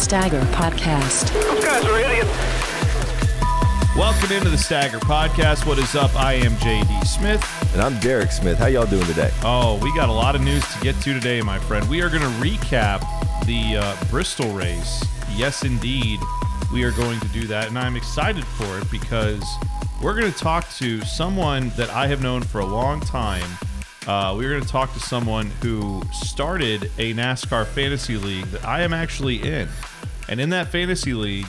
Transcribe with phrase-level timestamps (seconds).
[0.00, 1.32] is the Stagger Podcast.
[1.32, 2.30] Those guys are idiots.
[3.96, 5.66] Welcome into the Stagger Podcast.
[5.66, 6.14] What is up?
[6.16, 7.72] I am JD Smith.
[7.74, 8.58] And I'm Derek Smith.
[8.58, 9.30] How y'all doing today?
[9.42, 11.88] Oh, we got a lot of news to get to today, my friend.
[11.88, 13.00] We are going to recap
[13.46, 15.04] the uh, Bristol race.
[15.34, 16.20] Yes, indeed,
[16.72, 19.44] we are going to do that, and I'm excited for it because
[20.02, 23.48] we're going to talk to someone that I have known for a long time.
[24.06, 28.80] Uh, we're going to talk to someone who started a NASCAR fantasy league that I
[28.80, 29.68] am actually in,
[30.30, 31.46] and in that fantasy league,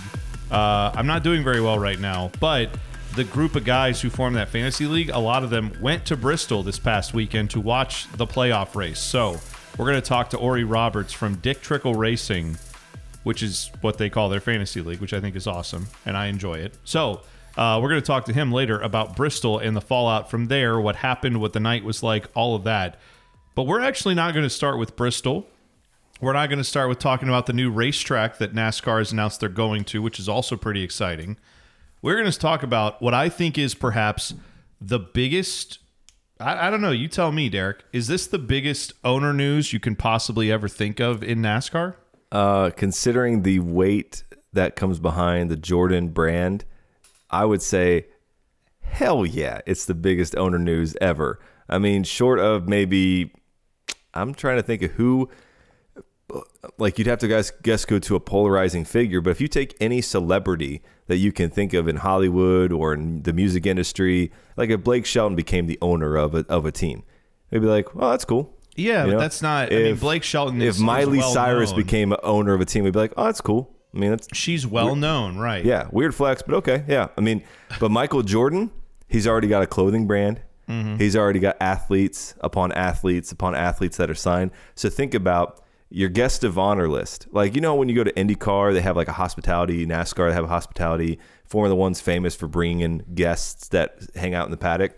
[0.52, 2.70] uh, I'm not doing very well right now, but
[3.16, 6.18] the group of guys who formed that fantasy league, a lot of them went to
[6.18, 9.00] Bristol this past weekend to watch the playoff race.
[9.00, 9.40] So
[9.78, 12.58] we're going to talk to Ori Roberts from Dick Trickle Racing,
[13.24, 16.28] which is what they call their fantasy league, which I think is awesome, and I
[16.28, 16.78] enjoy it.
[16.84, 17.22] So
[17.58, 20.80] uh, we're going to talk to him later about Bristol and the fallout from there,
[20.80, 23.00] what happened, what the night was like, all of that.
[23.56, 25.48] But we're actually not going to start with Bristol.
[26.22, 29.40] We're not going to start with talking about the new racetrack that NASCAR has announced
[29.40, 31.38] they're going to, which is also pretty exciting.
[32.04, 34.36] We're going to talk about what I think is perhaps
[34.80, 35.80] the biggest.
[36.40, 36.92] I, I don't know.
[36.92, 37.86] You tell me, Derek.
[37.92, 41.96] Is this the biggest owner news you can possibly ever think of in NASCAR?
[42.32, 46.66] Uh, considering the weight that comes behind the Jordan brand,
[47.32, 48.06] I would say,
[48.82, 51.40] hell yeah, it's the biggest owner news ever.
[51.68, 53.34] I mean, short of maybe,
[54.14, 55.28] I'm trying to think of who.
[56.78, 59.76] Like you'd have to guys guess go to a polarizing figure, but if you take
[59.80, 64.70] any celebrity that you can think of in Hollywood or in the music industry, like
[64.70, 67.04] if Blake Shelton became the owner of a of a team,
[67.50, 69.20] they'd be like, "Well, that's cool." Yeah, You but know?
[69.20, 69.74] that's not.
[69.74, 70.62] I mean, Blake Shelton.
[70.62, 71.80] Is, If Miley is well Cyrus known.
[71.82, 74.66] became owner of a team, we'd be like, "Oh, that's cool." I mean, that's she's
[74.66, 75.66] well known, right?
[75.66, 77.10] yeah, weird flex, but okay, yeah.
[77.18, 77.44] I mean,
[77.80, 78.72] but Michael Jordan,
[79.10, 80.42] he's already got a clothing brand.
[80.70, 80.96] Mm-hmm.
[80.96, 84.52] He's already got athletes upon athletes upon athletes that are signed.
[84.76, 87.28] So think about your guest of honor list.
[87.32, 89.86] Like you know, when you go to IndyCar, they have like a hospitality.
[89.86, 91.20] NASCAR, they have a hospitality.
[91.46, 94.98] Formula One's famous for bringing in guests that hang out in the paddock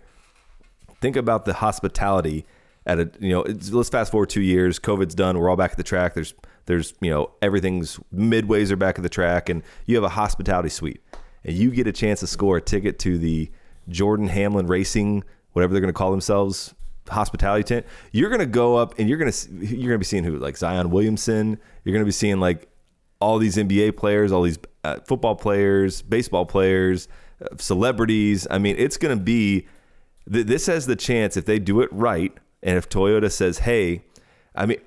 [1.04, 2.46] think about the hospitality
[2.86, 5.76] at a you know let's fast forward two years covid's done we're all back at
[5.76, 6.32] the track there's
[6.64, 10.70] there's you know everything's midways are back at the track and you have a hospitality
[10.70, 11.02] suite
[11.44, 13.50] and you get a chance to score a ticket to the
[13.90, 15.22] jordan hamlin racing
[15.52, 16.74] whatever they're going to call themselves
[17.08, 20.04] hospitality tent you're going to go up and you're going to you're going to be
[20.04, 22.68] seeing who like zion williamson you're going to be seeing like
[23.24, 27.08] all these NBA players, all these uh, football players, baseball players,
[27.40, 28.46] uh, celebrities.
[28.50, 29.66] I mean, it's going to be.
[30.30, 32.32] Th- this has the chance if they do it right,
[32.62, 34.04] and if Toyota says, "Hey,"
[34.54, 34.78] I mean,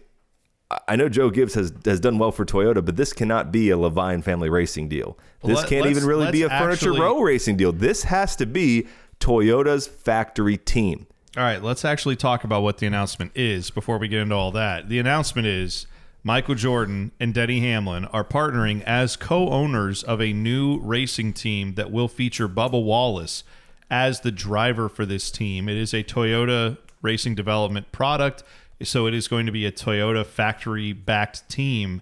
[0.88, 3.76] I- know Joe Gibbs has has done well for Toyota, but this cannot be a
[3.76, 5.18] Leavine family racing deal.
[5.44, 7.72] This let- can't even really be a Furniture actually- Row racing deal.
[7.72, 8.88] This has to be
[9.20, 11.08] Toyota's factory team.
[11.36, 14.52] All right, let's actually talk about what the announcement is before we get into all
[14.52, 14.90] that.
[14.90, 15.86] The announcement is
[16.24, 21.76] Michael Jordan and Denny Hamlin are partnering as co owners of a new racing team
[21.76, 23.44] that will feature Bubba Wallace
[23.90, 25.70] as the driver for this team.
[25.70, 28.44] It is a Toyota racing development product,
[28.82, 32.02] so it is going to be a Toyota factory backed team.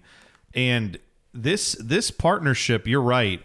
[0.54, 0.98] And
[1.34, 3.42] this this partnership, you're right.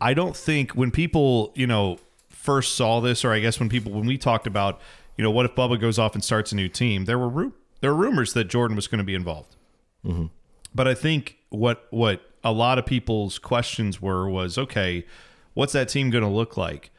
[0.00, 1.98] I don't think when people, you know,
[2.28, 4.80] first saw this, or I guess when people when we talked about,
[5.16, 7.54] you know, what if Bubba goes off and starts a new team, there were ru-
[7.80, 9.56] there were rumors that Jordan was going to be involved.
[10.04, 10.26] Mm-hmm.
[10.74, 15.06] But I think what what a lot of people's questions were was okay,
[15.54, 16.90] what's that team going to look like?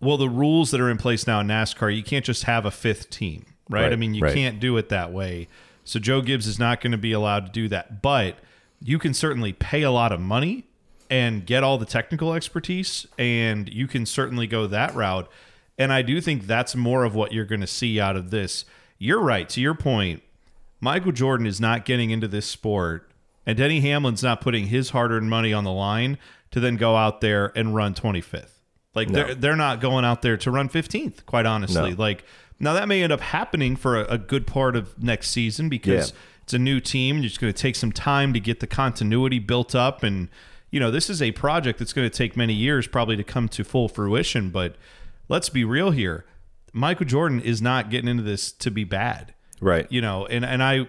[0.00, 2.70] Well, the rules that are in place now in NASCAR, you can't just have a
[2.70, 3.82] fifth team, right?
[3.82, 4.34] Right, I mean, you right.
[4.34, 5.48] can't do it that way.
[5.84, 8.38] So Joe Gibbs is not going to be allowed to do that, but
[8.82, 10.64] you can certainly pay a lot of money
[11.08, 15.30] and get all the technical expertise and you can certainly go that route.
[15.78, 18.64] And I do think that's more of what you're going to see out of this.
[18.98, 20.22] You're right to your point.
[20.80, 23.10] Michael Jordan is not getting into this sport,
[23.44, 26.18] and Denny Hamlin's not putting his hard-earned money on the line
[26.50, 28.50] to then go out there and run 25th.
[28.94, 31.90] Like they're they're not going out there to run 15th, quite honestly.
[31.90, 31.96] No.
[31.98, 32.24] Like
[32.58, 36.10] now that may end up happening for a, a good part of next season because
[36.12, 36.16] Yeah.
[36.44, 37.16] it's a new team.
[37.16, 40.28] You're just going to take some time to get the continuity built up, and
[40.70, 43.48] you know this is a project that's going to take many years probably to come
[43.50, 44.48] to full fruition.
[44.48, 44.76] But
[45.28, 46.24] let's be real here.
[46.72, 49.86] Michael Jordan is not getting into this to be bad Right.
[49.90, 50.86] you know and and i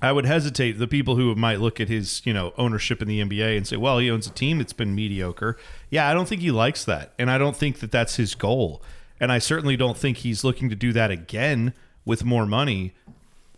[0.00, 3.20] i would hesitate the people who might look at his you know ownership in the
[3.20, 5.56] nba and say well he owns a team that's been mediocre
[5.90, 8.80] yeah i don't think he likes that and i don't think that that's his goal
[9.18, 11.74] and i certainly don't think he's looking to do that again
[12.04, 12.94] with more money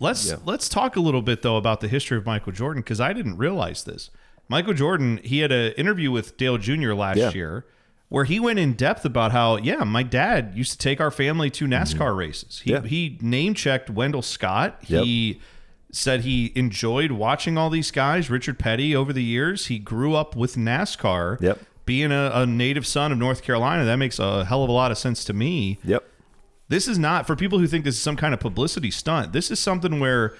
[0.01, 0.37] let's Yeah.
[0.47, 3.37] let's talk a little bit though about the history of michael jordan because i didn't
[3.37, 4.09] realize this
[4.49, 7.31] michael jordan he had an interview with dale jr last Yeah.
[7.33, 7.67] year
[8.15, 11.51] where he went in depth about how, yeah, my dad used to take our family
[11.51, 12.61] to NASCAR races.
[12.61, 12.85] He, Mm-hmm.
[12.85, 12.89] Yeah.
[12.89, 14.79] he name checked Wendell Scott.
[14.87, 15.05] Yep.
[15.05, 15.41] He
[15.91, 18.31] said he enjoyed watching all these guys.
[18.31, 21.41] Richard Petty over the years, he grew up with NASCAR.
[21.41, 21.59] Yep.
[21.87, 24.91] Being a, a native son of North Carolina, that makes a hell of a lot
[24.91, 25.79] of sense to me.
[25.85, 26.05] Yep.
[26.69, 29.33] This is not for people who think this is some kind of publicity stunt.
[29.33, 30.35] This is something where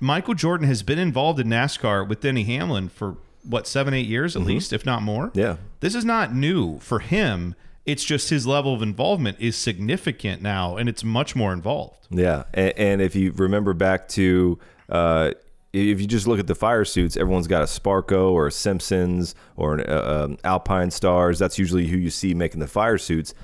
[0.00, 4.36] Michael Jordan has been involved in NASCAR with Denny Hamlin for what seven, eight years
[4.36, 5.30] at least, if not more.
[5.34, 5.56] Yeah.
[5.80, 7.54] This is not new for him.
[7.86, 12.06] It's just his level of involvement is significant now, and it's much more involved.
[12.10, 14.58] Yeah, and, and if you remember back to,
[14.88, 15.32] uh,
[15.72, 19.34] if you just look at the fire suits, everyone's got a Sparco or a Simpsons
[19.56, 21.38] or an uh, um, Alpinestars.
[21.38, 23.34] That's usually who you see making the fire suits.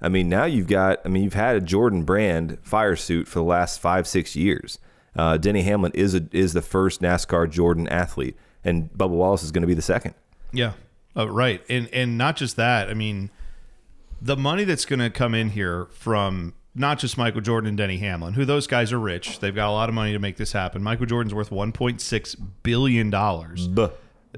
[0.00, 1.00] I mean, now you've got.
[1.04, 4.78] I mean, you've had a Jordan brand fire suit for the last five, six years.
[5.16, 8.36] Uh, Denny Hamlin is a, is the first NASCAR Jordan athlete,
[8.66, 10.14] and Bubba Wallace is going to be the second.
[10.52, 10.72] Yeah,
[11.16, 12.88] uh, right, and and not just that.
[12.90, 13.30] I mean,
[14.20, 17.96] the money that's going to come in here from not just Michael Jordan and Denny
[17.98, 19.40] Hamlin, who those guys are rich.
[19.40, 20.82] They've got a lot of money to make this happen.
[20.82, 23.66] Michael Jordan's worth 1.6 billion dollars.
[23.68, 23.88] B-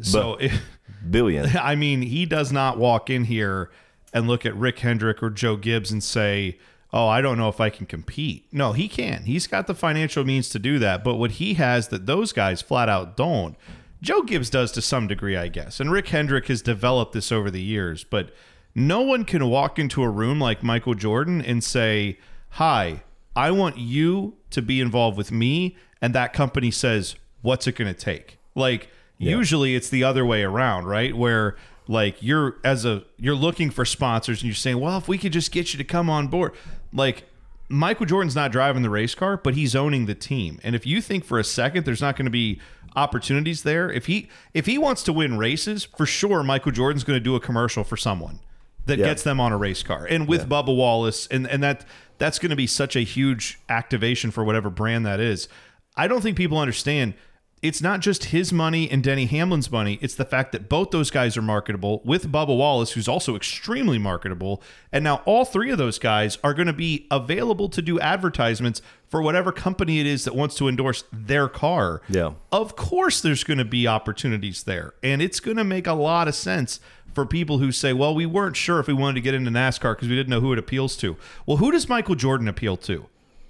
[0.02, 0.52] So, if,
[1.10, 1.56] billion.
[1.60, 3.70] I mean, he does not walk in here
[4.12, 6.58] and look at Rick Hendrick or Joe Gibbs and say,
[6.92, 9.24] "Oh, I don't know if I can compete." No, he can.
[9.24, 11.02] He's got the financial means to do that.
[11.04, 13.56] But what he has that those guys flat out don't.
[14.00, 15.80] Joe Gibbs does to some degree, I guess.
[15.80, 18.30] And Rick Hendrick has developed this over the years, but
[18.74, 22.18] no one can walk into a room like Michael Jordan and say,
[22.50, 23.02] "Hi,
[23.34, 27.92] I want you to be involved with me." And that company says, "What's it going
[27.92, 31.16] to take?" Like usually it's the other way around, right?
[31.16, 31.56] Where
[31.88, 35.32] like you're as a you're looking for sponsors and you're saying, "Well, if we could
[35.32, 36.52] just get you to come on board."
[36.92, 37.24] Like
[37.68, 40.58] Michael Jordan's not driving the race car, but he's owning the team.
[40.62, 42.60] And if you think for a second there's not going to be
[42.98, 47.16] opportunities there, if he if he wants to win races, for sure Michael Jordan's going
[47.18, 48.40] to do a commercial for someone
[48.86, 49.06] that Yeah.
[49.06, 50.06] gets them on a race car.
[50.08, 51.84] And with Bubba Wallace and and that
[52.18, 55.48] that's going to be such a huge activation for whatever brand that is.
[55.96, 57.14] I don't think people understand
[57.62, 59.98] it's not just his money and Denny Hamlin's money.
[60.00, 63.98] It's the fact that both those guys are marketable with Bubba Wallace, who's also extremely
[63.98, 64.62] marketable.
[64.92, 68.80] And now all three of those guys are going to be available to do advertisements
[69.08, 72.00] for whatever company it is that wants to endorse their car.
[72.08, 72.34] Yeah.
[72.52, 74.94] Of course, there's going to be opportunities there.
[75.02, 76.80] And it's going to make a lot of sense
[77.14, 79.96] for people who say, well, we weren't sure if we wanted to get into NASCAR
[79.96, 81.16] because we didn't know who it appeals to.
[81.46, 83.06] Well, who does Michael Jordan appeal to?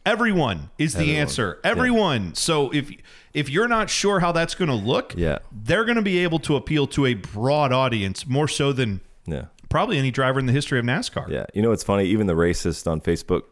[0.09, 1.21] Everyone is the Everyone.
[1.21, 1.59] answer.
[1.65, 2.35] Everyone.
[2.35, 2.91] So if
[3.35, 5.39] if you're not sure how that's going to look, Yeah.
[5.53, 9.45] they're going to be able to appeal to a broad audience more so than Yeah.
[9.69, 11.29] probably any driver in the history of NASCAR.
[11.29, 12.07] Yeah, you know it's funny.
[12.07, 13.43] Even the racist on Facebook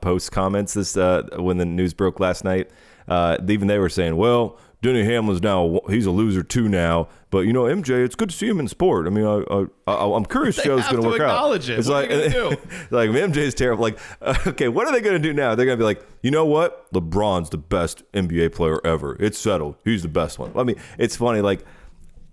[0.00, 2.70] post comments this uh, when the news broke last night,
[3.08, 7.40] uh, even they were saying, "Well, Denny Hamlin's now he's a loser too now." But
[7.40, 9.06] you know, MJ, it's good to see him in sport.
[9.06, 11.52] I mean, I, I, I I'm curious how it's going to work out.
[11.56, 11.68] it.
[11.68, 12.50] It's What like, are you do?
[12.90, 13.82] like MJ's terrible.
[13.82, 15.54] Like, uh, okay, what are they going to do now?
[15.54, 16.90] They're going to be like, you know what?
[16.92, 19.16] LeBron's the best NBA player ever.
[19.20, 19.74] It's settled.
[19.84, 20.52] He's the best one.
[20.56, 21.40] I mean, it's funny.
[21.40, 21.64] Like,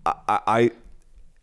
[0.05, 0.59] I, I, I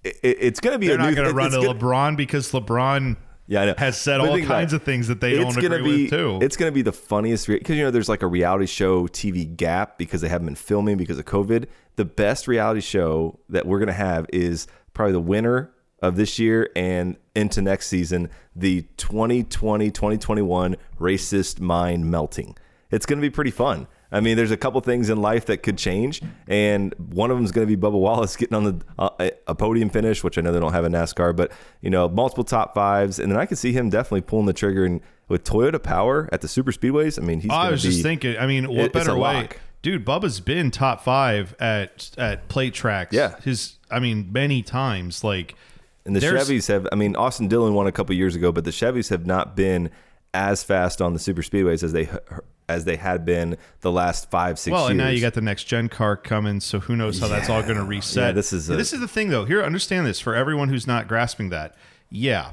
[0.04, 2.50] it, it's going to be They're a not going to run it's gonna- LeBron because
[2.52, 3.16] LeBron
[3.52, 3.74] yeah, I know.
[3.76, 6.38] has said But all kinds of things that they don't gonna agree be, with too.
[6.40, 9.54] It's going to be the funniest because you know there's like a reality show TV
[9.56, 11.66] gap because they haven't been filming because of COVID.
[11.96, 16.38] The best reality show that we're going to have is probably the winner of this
[16.38, 22.56] year and into next season, the 2020-2021 racist mind melting.
[22.90, 23.86] It's going to be pretty fun.
[24.12, 27.44] I mean, there's a couple things in life that could change, and one of them
[27.44, 30.42] is going to be Bubba Wallace getting on the uh, a- podium finish, which I
[30.42, 31.50] know they don't have in NASCAR, but
[31.80, 34.84] you know, multiple top fives, and then I could see him definitely pulling the trigger
[34.84, 37.18] and with Toyota Power at the super speedways.
[37.18, 37.50] I mean, he's.
[37.50, 38.36] Oh, I was be, just thinking.
[38.36, 39.56] I mean, what it- better way, lock.
[39.80, 40.04] dude?
[40.04, 43.14] Bubba's been top five at at plate tracks.
[43.14, 43.36] Yeah.
[43.42, 43.76] his.
[43.90, 45.22] I mean, many times.
[45.24, 45.54] Like,
[46.04, 46.86] And the There's- Chevys have.
[46.92, 49.90] I mean, Austin Dillon won a couple years ago, but the Chevys have not been
[50.34, 52.08] as fast on the super speedways as they
[52.68, 54.90] as they had been the last five six well, years.
[54.90, 57.62] and now you got the next gen car coming, so who knows how that's all
[57.62, 58.28] going to reset.
[58.28, 59.44] Yeah, this is a- this is the thing, though.
[59.44, 61.74] Here, understand this for everyone who's not grasping that.
[62.08, 62.52] Yeah,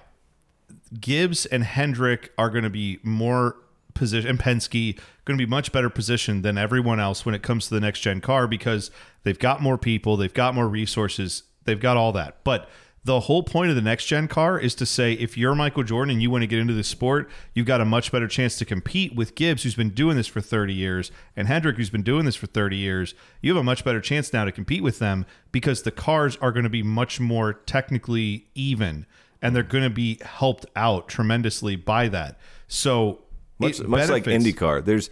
[1.00, 3.56] Gibbs and Hendrick are going to be more
[3.94, 7.68] position, and Penske going to be much better positioned than everyone else when it comes
[7.68, 8.90] to the next gen car because
[9.24, 12.44] they've got more people, they've got more resources, they've got all that.
[12.44, 12.68] But
[13.10, 16.12] the whole point of the next gen car is to say if you're Michael Jordan
[16.12, 18.66] and you want to get into the sport, you've got a much better chance to
[18.66, 22.26] compete with Gibbs, who's been doing this for 30 years, and Hendrick, who's been doing
[22.26, 23.16] this for 30 years.
[23.42, 26.52] You have a much better chance now to compete with them because the cars are
[26.52, 29.08] going to be much more technically even
[29.42, 32.38] and they're going to be helped out tremendously by that.
[32.68, 33.22] So
[33.58, 34.86] much, much like IndyCar.
[34.86, 35.10] There's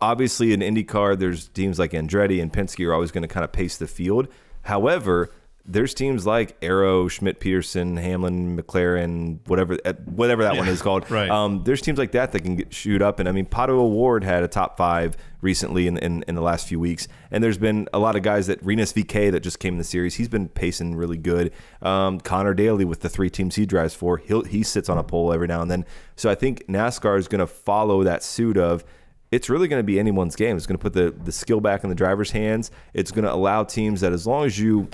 [0.00, 3.52] obviously in IndyCar, there's teams like Andretti and Penske are always going to kind of
[3.52, 4.26] pace the field.
[4.62, 5.30] However,
[5.68, 11.10] there's teams like Arrow, Schmidt, Peterson, Hamlin, McLaren, whatever uh, whatever that one is called.
[11.10, 11.28] right.
[11.28, 13.18] Um, there's teams like that that can get, shoot up.
[13.18, 16.68] And I mean, Pato O'Ward had a top five recently in, in, in the last
[16.68, 17.08] few weeks.
[17.30, 19.84] And there's been a lot of guys that Rinus VeeKay that just came in the
[19.84, 20.14] series.
[20.14, 21.52] He's been pacing really good.
[21.82, 25.04] Um, Conor Daly with the three teams he drives for, he he sits on a
[25.04, 25.84] pole every now and then.
[26.14, 28.84] So I think NASCAR is going to follow that suit of
[29.32, 30.56] it's really going to be anyone's game.
[30.56, 32.70] It's going to put the, the skill back in the driver's hands.
[32.94, 34.88] It's going to allow teams that as long as you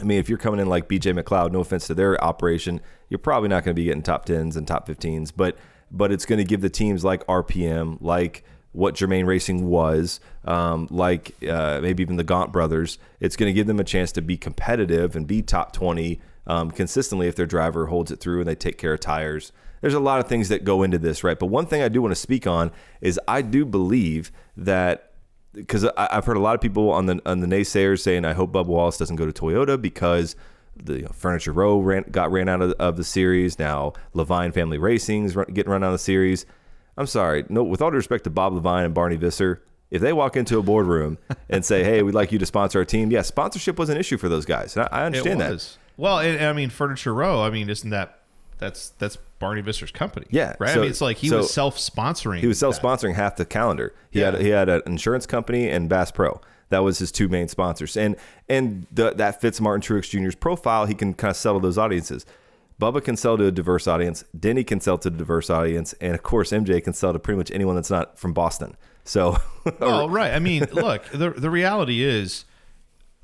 [0.00, 3.18] I mean, if you're coming in like BJ McLeod, no offense to their operation, you're
[3.18, 5.56] probably not going to be getting top tens and top 15s, but
[5.90, 10.88] but it's going to give the teams like RPM, like what Germain Racing was, um,
[10.90, 12.98] like uh, maybe even the Gaunt brothers.
[13.20, 16.70] It's going to give them a chance to be competitive and be top 20 um,
[16.72, 19.52] consistently if their driver holds it through and they take care of tires.
[19.80, 21.38] There's a lot of things that go into this, right?
[21.38, 25.05] But one thing I do want to speak on is I do believe that
[25.56, 28.52] because I've heard a lot of people on the on the naysayers saying I hope
[28.52, 30.36] Bubba Wallace doesn't go to Toyota because
[30.76, 33.58] the you know, Furniture Row ran, got ran out of, of, the series.
[33.58, 36.44] Now Leavine Family Racing's run, getting run out of the series.
[36.98, 37.62] I'm sorry, no.
[37.62, 40.62] With all due respect to Bob Leavine and Barney Visser, if they walk into a
[40.62, 43.96] boardroom and say, "Hey, we'd like you to sponsor our team," yeah, sponsorship was an
[43.96, 44.76] issue for those guys.
[44.76, 45.76] I, I understand that.
[45.96, 47.42] Well, and, I mean, Furniture Row.
[47.42, 48.15] I mean, isn't that
[48.58, 50.26] that's that's Barney Visser's company.
[50.30, 50.70] Yeah, right.
[50.70, 52.40] So, I mean, it's like he so was self-sponsoring.
[52.40, 53.16] He was self-sponsoring that.
[53.16, 53.94] half the calendar.
[54.10, 54.32] He yeah.
[54.32, 56.40] had he had an insurance company and Bass Pro.
[56.68, 58.16] That was his two main sponsors, and
[58.48, 60.86] and the, that fits Martin Truex Jr.'s profile.
[60.86, 62.26] He can kind of settle those audiences.
[62.80, 64.24] Bubba can sell to a diverse audience.
[64.38, 67.38] Denny can sell to a diverse audience, and of course, MJ can sell to pretty
[67.38, 68.76] much anyone that's not from Boston.
[69.04, 69.36] So,
[69.80, 70.34] well, right.
[70.34, 72.44] I mean, look, the the reality is,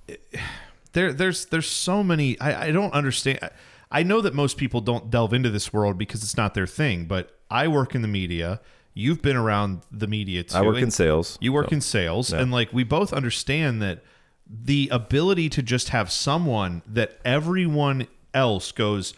[0.93, 2.39] there there's there's so many.
[2.41, 3.41] I, I don't understand.
[3.93, 7.05] I know that most people don't delve into this world because it's not their thing,
[7.05, 8.61] but I work in the media.
[8.95, 10.57] You've been around the media too.
[10.57, 11.39] I work in sales.
[11.41, 12.33] You work so, in sales.
[12.33, 12.41] Yeah.
[12.41, 14.03] And like we both understand that
[14.51, 19.13] the ability to just have someone that everyone else goes,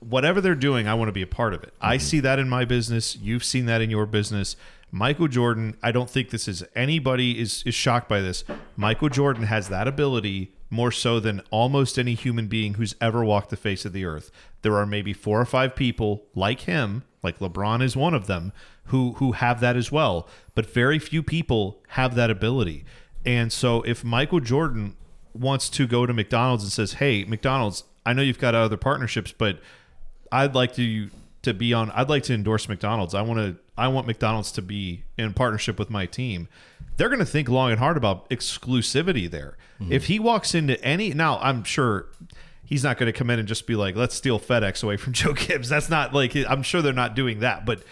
[0.00, 1.74] whatever they're doing, I want to be a part of it.
[1.74, 1.86] Mm-hmm.
[1.86, 3.16] I see that in my business.
[3.16, 4.56] You've seen that in your business.
[4.90, 8.44] Michael Jordan, I don't think this is anybody is is shocked by this.
[8.76, 13.50] Michael Jordan has that ability more so than almost any human being who's ever walked
[13.50, 14.30] the face of the earth.
[14.62, 18.52] There are maybe four or five people like him, like LeBron is one of them,
[18.86, 20.28] who who have that as well.
[20.54, 22.84] But very few people have that ability.
[23.24, 24.96] And so if Michael Jordan
[25.32, 29.32] wants to go to McDonald's and says, "Hey, McDonald's, I know you've got other partnerships,
[29.36, 29.60] but
[30.30, 31.10] I'd like to
[31.44, 33.14] to be on I'd like to endorse McDonald's.
[33.14, 36.48] I want to I want McDonald's to be in partnership with my team."
[36.96, 39.56] they're going to think long and hard about exclusivity there.
[39.80, 39.92] Mm-hmm.
[39.92, 42.06] If he walks into any now, I'm sure
[42.64, 45.12] he's not going to come in and just be like, "Let's steal FedEx away from
[45.14, 47.82] Joe Gibbs." That's not like I'm sure they're not doing that, but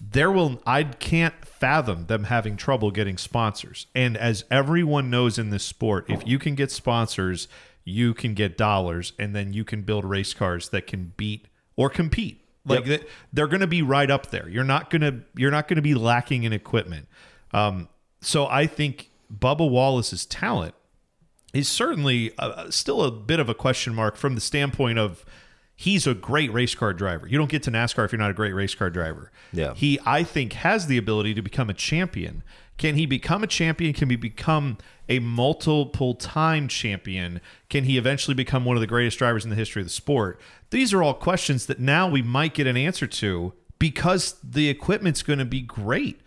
[0.00, 3.86] there will I can't fathom them having trouble getting sponsors.
[3.94, 7.48] And as everyone knows in this sport, if you can get sponsors,
[7.84, 11.90] you can get dollars and then you can build race cars that can beat or
[11.90, 12.39] compete.
[12.64, 13.08] Like yep.
[13.32, 14.48] they're going to be right up there.
[14.48, 17.08] You're not going to you're not going to be lacking in equipment.
[17.52, 17.88] Um,
[18.20, 20.74] so I think Bubba Wallace's talent
[21.52, 25.24] is certainly a, still a bit of a question mark from the standpoint of
[25.74, 27.26] he's a great race car driver.
[27.26, 29.32] You don't get to NASCAR if you're not a great race car driver.
[29.52, 29.74] Yeah.
[29.74, 32.42] He I think has the ability to become a champion.
[32.76, 33.92] Can he become a champion?
[33.92, 34.78] Can he become
[35.10, 37.40] a multiple time champion?
[37.68, 40.40] Can he eventually become one of the greatest drivers in the history of the sport?
[40.70, 45.22] These are all questions that now we might get an answer to because the equipment's
[45.22, 46.20] going to be great.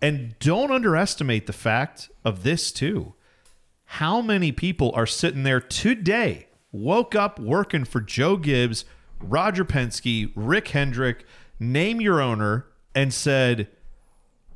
[0.00, 3.14] And don't underestimate the fact of this, too.
[3.84, 8.84] How many people are sitting there today, woke up working for Joe Gibbs,
[9.20, 11.24] Roger Penske, Rick Hendrick,
[11.60, 13.68] name your owner, and said,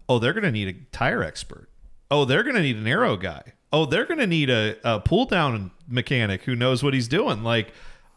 [0.08, 1.68] oh, they're going to need a tire expert.
[2.10, 3.52] Oh, they're going to need an aero guy.
[3.76, 7.42] Oh, they're going to need a, a pull down mechanic who knows what he's doing.
[7.42, 7.72] Like,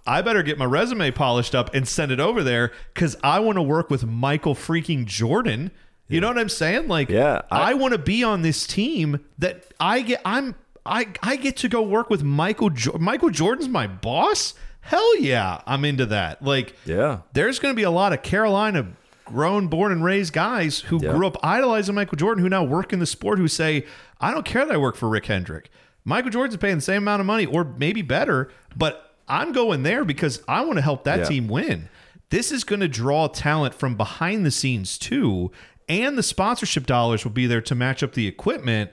[0.08, 3.58] I better get my resume polished up and send it over there because I want
[3.58, 5.72] to work with Michael freaking Jordan
[6.10, 6.88] you know what I'm saying?
[6.88, 10.22] Like, yeah, I, I want to be on this team that I get.
[10.26, 12.72] I'm I I get to go work with Michael.
[12.72, 14.56] Jo- Michael Jordan's my boss.
[14.82, 16.42] Hell yeah, I'm into that.
[16.42, 18.88] Like, yeah, there's going to be a lot of Carolina
[19.30, 21.12] grown, born, and raised guys who yeah.
[21.14, 23.86] grew up idolizing Michael Jordan, who now work in the sport, who say,
[24.20, 25.70] I don't care that I work for Rick Hendrick.
[26.04, 30.04] Michael Jordan's paying the same amount of money, or maybe better, but I'm going there
[30.04, 31.26] because I want to help that yeah.
[31.26, 31.90] team win.
[32.30, 35.52] This is going to draw talent from behind the scenes too
[35.90, 38.92] and the sponsorship dollars will be there to match up the equipment.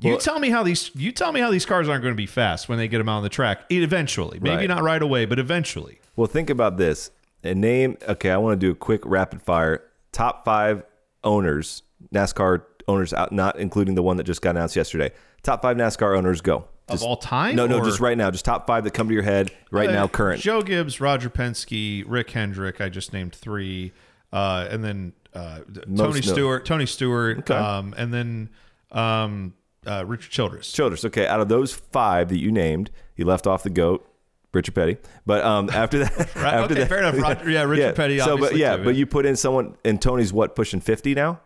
[0.00, 2.16] You well, tell me how these you tell me how these cars aren't going to
[2.16, 3.62] be fast when they get them out on the track.
[3.70, 4.68] Eventually, maybe right.
[4.68, 6.00] not right away, but eventually.
[6.14, 7.10] Well, think about this.
[7.48, 7.96] A name.
[8.08, 9.82] Okay, I want to do a quick rapid fire.
[10.12, 10.82] Top five
[11.24, 11.82] owners,
[12.14, 15.10] NASCAR owners, out, not including the one that just got announced yesterday.
[15.42, 16.40] Top five NASCAR owners.
[16.40, 16.66] Go.
[16.88, 17.54] of all time.
[17.56, 18.30] No, no, or- just right now.
[18.30, 20.40] Just top five that come to your head right Uh, now, current.
[20.40, 22.80] Joe Gibbs, Roger Penske, Rick Hendrick.
[22.80, 23.92] I just named three,
[24.32, 25.60] uh, and then uh,
[25.96, 27.54] Tony Stewart, Tony Stewart, Okay.
[27.54, 28.48] um, and then
[28.90, 29.52] um,
[29.86, 30.72] uh, Richard Childress.
[30.72, 31.04] Childress.
[31.04, 34.08] Okay, out of those five that you named, you left off the goat,
[34.52, 34.96] Richard Petty.
[35.26, 37.16] But um, after that, Right, after okay, that, fair enough.
[37.20, 38.98] Roger- yeah, Richard Petty, So, but yeah, too, but yeah.
[39.00, 41.40] you put in someone, and Tony's what pushing fifty now.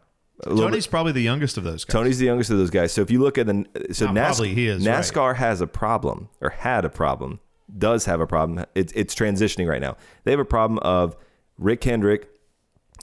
[0.44, 1.92] Tony's probably the youngest of those guys.
[1.92, 2.92] Tony's the youngest of those guys.
[2.92, 4.98] So if you look at the so NAS- probably, he is, right.
[4.98, 7.38] NASCAR has a problem or had a problem,
[7.78, 8.64] does have a problem.
[8.74, 9.96] It's it's transitioning right now.
[10.24, 11.16] They have a problem of
[11.58, 12.28] Rick Hendrick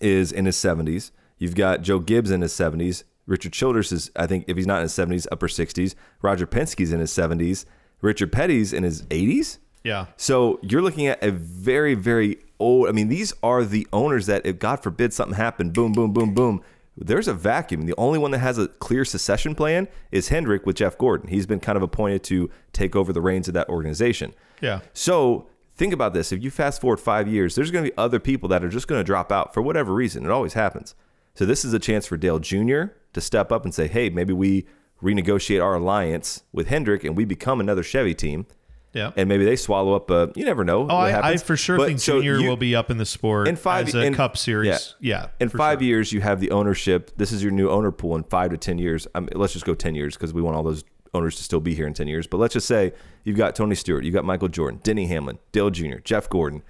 [0.02, 1.12] is in his 70s.
[1.38, 3.04] You've got Joe Gibbs in his 70s.
[3.26, 5.96] Richard Childress is I think if he's not in his 70s, upper 60s.
[6.22, 7.66] Roger Penske's in his 70s.
[8.02, 9.60] Richard Petty's in his 80s.
[9.90, 10.06] Yeah.
[10.18, 12.88] So you're looking at a very, very old.
[12.88, 16.36] I mean, these are the owners that, if God forbid something happened, boom, boom, boom,
[16.36, 16.62] boom.
[16.96, 17.88] There's a vacuum.
[17.88, 21.30] The only one that has a clear succession plan is Hendrick with Jeff Gordon.
[21.30, 24.36] He's been kind of appointed to take over the reins of that organization.
[24.62, 24.82] Yeah.
[24.94, 26.32] So think about this.
[26.32, 28.88] If you fast forward five years, there's going to be other people that are just
[28.88, 30.24] going to drop out for whatever reason.
[30.24, 30.94] It always happens.
[31.34, 32.84] So this is a chance for Dale Jr.
[33.14, 34.68] to step up and say, hey, maybe we
[35.02, 38.46] renegotiate our alliance with Hendrick and we become another Chevy team
[38.94, 39.12] Yeah.
[39.16, 40.10] and maybe they swallow up.
[40.10, 40.88] A, you never know.
[40.90, 43.06] Oh, I, I for sure But think so Junior you- will be up in the
[43.06, 44.96] sport in five as a in- Cup Series.
[45.00, 45.88] Yeah, in five sure.
[45.88, 47.12] years, you have the ownership.
[47.18, 48.16] This is your new owner pool.
[48.16, 50.56] In five to ten years, I mean, let's just go ten years because we want
[50.58, 52.26] all those owners to still be here in ten years.
[52.28, 52.94] But let's just say
[53.24, 56.64] you've got Tony Stewart, you've got Michael Jordan, Denny Hamlin, Dale Jr., Jeff Gordon.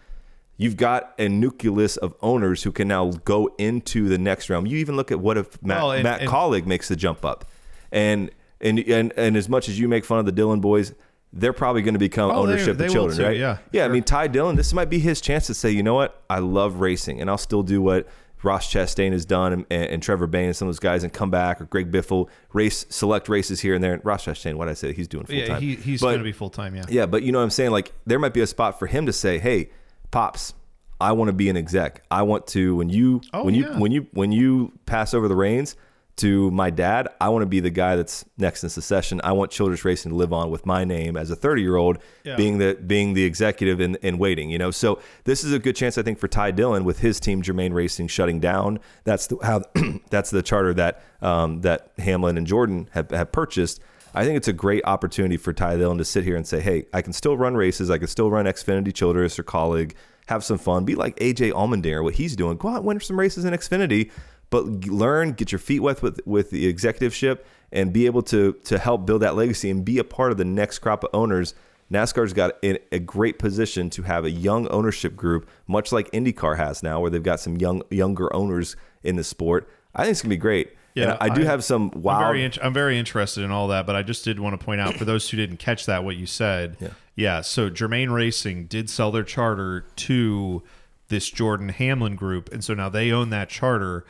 [0.57, 4.65] You've got a nucleus of owners who can now go into the next realm.
[4.65, 7.23] You even look at what if Matt, Well, and- Matt and- Kaulig makes the jump
[7.23, 7.45] up,
[7.93, 10.93] and and and and as much as you make fun of the Dillon boys.
[11.31, 13.37] They're probably going to become Oh, ownership they of children, too, right?
[13.37, 13.85] yeah, yeah.
[13.85, 16.39] I mean, Ty Dillon, this might be his chance to say, you know what, I
[16.39, 18.07] love racing, and I'll still do what
[18.41, 21.29] Ross Chastain has done, and, and Trevor Bayne and some of those guys, and come
[21.29, 23.93] back, or Greg Biffle, race select races here and there.
[23.93, 25.61] And Ross Chastain, what I say, he's doing full Yeah, time.
[25.61, 26.75] he, he's going to be full time.
[26.75, 26.85] Yeah.
[26.89, 27.71] yeah, but you know what I'm saying?
[27.71, 29.69] Like there might be a spot for him to say, "Hey,
[30.09, 30.53] pops,
[30.99, 32.01] I want to be an exec.
[32.09, 33.77] I want to when you Oh, when you yeah.
[33.77, 35.75] when you when you pass over the reins
[36.19, 39.19] to my dad, I want to be the guy that's next in succession.
[39.23, 41.97] I want Childress Racing to live on with my name as a 30 year old
[42.23, 42.35] Yeah.
[42.35, 44.49] being the being the executive in, in waiting.
[44.49, 47.19] You know, so this is a good chance I think for Ty Dillon with his
[47.19, 48.79] team Germain Racing shutting down.
[49.03, 49.61] That's the, how
[50.09, 53.81] that's the charter that um, that Hamlin and Jordan have, have purchased.
[54.13, 56.85] I think it's a great opportunity for Ty Dillon to sit here and say, hey,
[56.93, 57.91] I can still run races.
[57.91, 59.93] I can still run Xfinity Childress or Kaulig,
[60.27, 62.57] have some fun, be like AJ Allmendinger, what he's doing.
[62.57, 64.09] Go out and win some races in Xfinity,
[64.49, 67.39] but learn, get your feet wet with, with the executiveship
[67.71, 70.45] and be able to, to help build that legacy and be a part of the
[70.45, 71.53] next crop of owners.
[71.91, 76.57] NASCAR's got in a great position to have a young ownership group, much like IndyCar
[76.57, 79.67] has now, where they've got some young younger owners in the sport.
[79.95, 80.73] I think it's gonna be great.
[80.93, 83.67] Yeah, and I, do I- have some I'm very, int- I'm very interested in all
[83.69, 86.03] that, but I just did want to point out for those who didn't catch that
[86.03, 86.77] what you said.
[86.79, 86.89] Yeah.
[87.15, 87.41] Yeah.
[87.41, 90.61] So Germain Racing did sell their charter to
[91.07, 94.05] this Jordan Hamlin group, and so now they own that charter.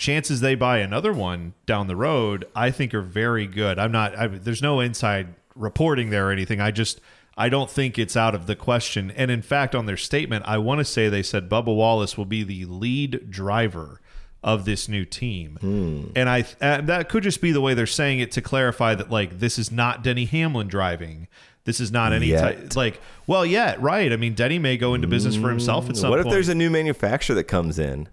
[0.00, 3.78] Chances they buy another one down the road, I think, are very good.
[3.78, 4.18] I'm not.
[4.18, 6.58] I, there's no inside reporting there or anything.
[6.58, 7.00] I just.
[7.36, 9.10] I don't think it's out of the question.
[9.12, 12.24] And in fact, on their statement, I want to say they said Bubba Wallace will
[12.24, 14.00] be the lead driver
[14.42, 15.58] of this new team.
[15.60, 16.04] Hmm.
[16.16, 19.10] And I and that could just be the way they're saying it to clarify that
[19.10, 21.28] like this is not Denny Hamlin driving.
[21.64, 24.12] This is not any type like well, yeah, right.
[24.12, 25.96] I mean, Denny may go into business for himself at hmm.
[25.96, 26.34] some what if point.
[26.34, 28.08] there's a new manufacturer that comes in?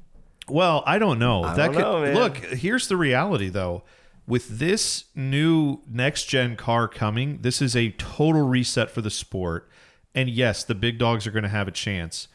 [0.49, 1.43] Well, I don't know.
[1.43, 2.37] that don't could know, look.
[2.37, 3.83] Here's the reality, though.
[4.25, 9.69] With this new next gen car coming, this is a total reset for the sport.
[10.13, 12.27] And yes, the big dogs are going to have a chance,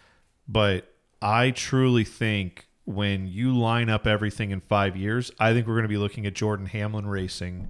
[0.48, 5.74] but I truly think when you line up everything in five years, I think we're
[5.74, 7.68] going to be looking at Jordan Hamlin Racing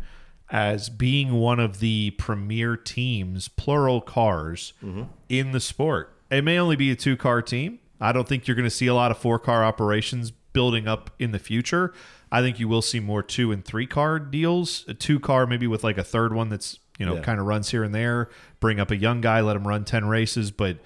[0.51, 5.05] as being one of the premier teams, plural cars, mm-hmm.
[5.29, 6.15] in the sport.
[6.31, 7.79] It may only be a two car team.
[8.03, 11.11] I don't think you're going to see a lot of four car operations building up
[11.19, 11.95] in the future.
[12.31, 15.67] I think you will see more two and three car deals, a two car maybe
[15.67, 17.21] with like a third one that's you know Yeah.
[17.23, 18.29] kind of runs here and there.
[18.61, 20.79] Bring up a young guy, let him run ten races, but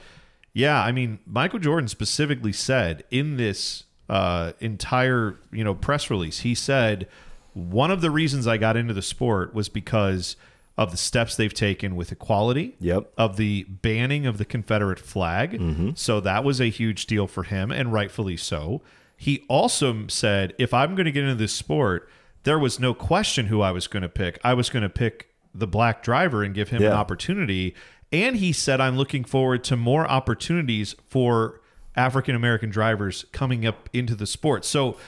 [0.53, 6.41] yeah, I mean, Michael Jordan specifically said in this uh, entire you know press release,
[6.41, 7.09] he said
[7.55, 10.37] one of the reasons I got into the sport was because
[10.77, 12.77] of the steps they've taken with equality.
[12.81, 13.13] Yep.
[13.17, 15.53] Of the banning of the Confederate flag.
[15.53, 15.91] Mm-hmm.
[15.95, 18.83] So that was a huge deal for him, and rightfully so.
[19.17, 22.09] He also said, if I'm going to get into this sport,
[22.43, 24.39] there was no question who I was going to pick.
[24.45, 27.75] I was going to pick the black driver and give him an opportunity.
[28.13, 31.61] And he said, I'm looking forward to more opportunities for
[31.97, 34.67] African American drivers coming up into the sport.
[34.67, 34.99] So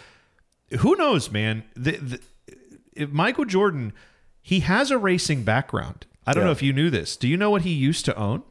[0.79, 1.65] who knows, man?
[1.77, 2.21] The, the,
[2.95, 3.93] if Michael Jordan,
[4.49, 6.07] he has a racing background.
[6.27, 6.47] I don't Yeah.
[6.47, 7.19] know if you knew this.
[7.19, 8.45] Do you know what he used to own?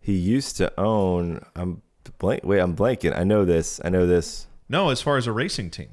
[0.00, 1.44] He used to own.
[1.56, 1.82] I'm
[2.18, 2.42] blank.
[2.44, 3.12] Wait, I'm blanking.
[3.18, 3.80] I know this.
[3.84, 4.46] I know this.
[4.68, 5.88] No, as far as a racing team.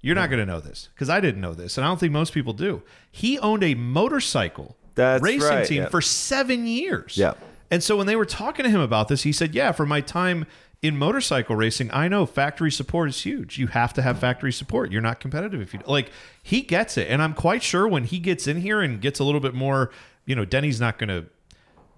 [0.00, 2.12] You're not going to know this because I didn't know this, and I don't think
[2.12, 2.82] most people do.
[3.12, 5.88] He owned a motorcycle That's racing right, team yeah.
[5.88, 7.16] for seven years.
[7.16, 7.34] Yeah.
[7.70, 10.00] And so when they were talking to him about this, he said, Yeah, for my
[10.00, 10.44] time
[10.82, 13.58] in motorcycle racing, I know factory support is huge.
[13.58, 14.92] You have to have factory support.
[14.92, 16.10] You're not competitive if you like.
[16.42, 19.24] He gets it, and I'm quite sure when he gets in here and gets a
[19.24, 19.90] little bit more,
[20.26, 21.26] you know, Denny's not going to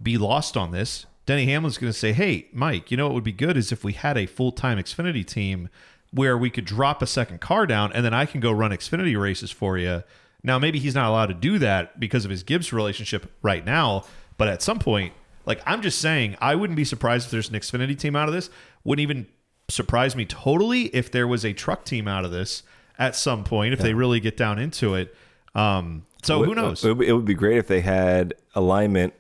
[0.03, 1.07] be lost on this.
[1.27, 3.85] Denny Hamlin's going to say, "Hey, Mike, you know what would be good is if
[3.85, 5.69] we had a full-time Xfinity team
[6.11, 9.21] where we could drop a second car down and then I can go run Xfinity
[9.21, 10.05] races for you."
[10.43, 14.05] Now, maybe he's not allowed to do that because of his Gibbs relationship right now,
[14.37, 15.13] but at some point,
[15.49, 18.35] like I'm just saying, I wouldn't be surprised if there's an Xfinity team out of
[18.35, 18.51] this.
[18.85, 19.27] Wouldn't even
[19.69, 22.63] surprise me totally if there was a truck team out of this
[22.99, 25.15] at some point if they really get down into it.
[25.55, 26.85] Um, so who knows?
[26.85, 29.15] It would, it would be great if they had alignment.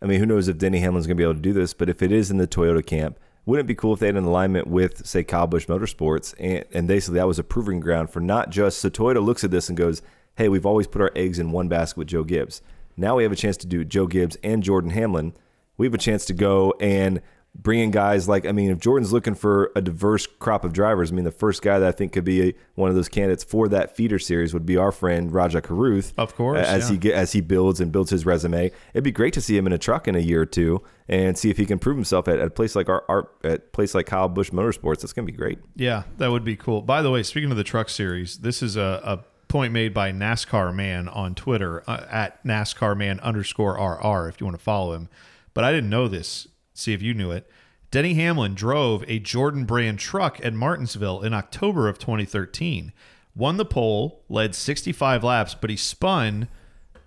[0.00, 1.74] I mean, who knows if Denny Hamlin's going to be able to do this?
[1.74, 4.16] But if it is in the Toyota camp, wouldn't it be cool if they had
[4.16, 8.10] an alignment with, say, Kyle Busch Motorsports, and and basically that was a proving ground
[8.10, 10.02] for not just so Toyota looks at this and goes,
[10.36, 12.60] "Hey, we've always put our eggs in one basket with Joe Gibbs.
[12.96, 15.34] Now we have a chance to do Joe Gibbs and Jordan Hamlin.
[15.76, 17.20] We have a chance to go and
[17.62, 21.10] bring in guys like I mean, if Jordan's looking for a diverse crop of drivers,
[21.10, 23.68] I mean, the first guy that I think could be one of those candidates for
[23.68, 26.12] that feeder series would be our friend Rajah Caruth.
[26.16, 26.92] Of course, as yeah.
[26.92, 28.70] he get, as he builds and builds his resume.
[28.92, 31.36] It'd be great to see him in a truck in a year or two and
[31.38, 33.94] see if he can prove himself at, at a place like our, our at place
[33.94, 35.00] like Kyle Busch Motorsports.
[35.00, 35.58] That's gonna be great.
[35.74, 36.82] Yeah, that would be cool.
[36.82, 40.12] By the way, speaking of the truck series, this is a, a point made by
[40.12, 44.92] NASCAR Man on Twitter uh, at NASCAR Man underscore RR if you want to follow
[44.92, 45.08] him.
[45.56, 46.46] But I didn't know this.
[46.74, 47.50] See if you knew it.
[47.90, 52.92] Denny Hamlin drove a Jordan brand truck at Martinsville in October of 2013.
[53.34, 56.48] Won the pole, led 65 laps, but he spun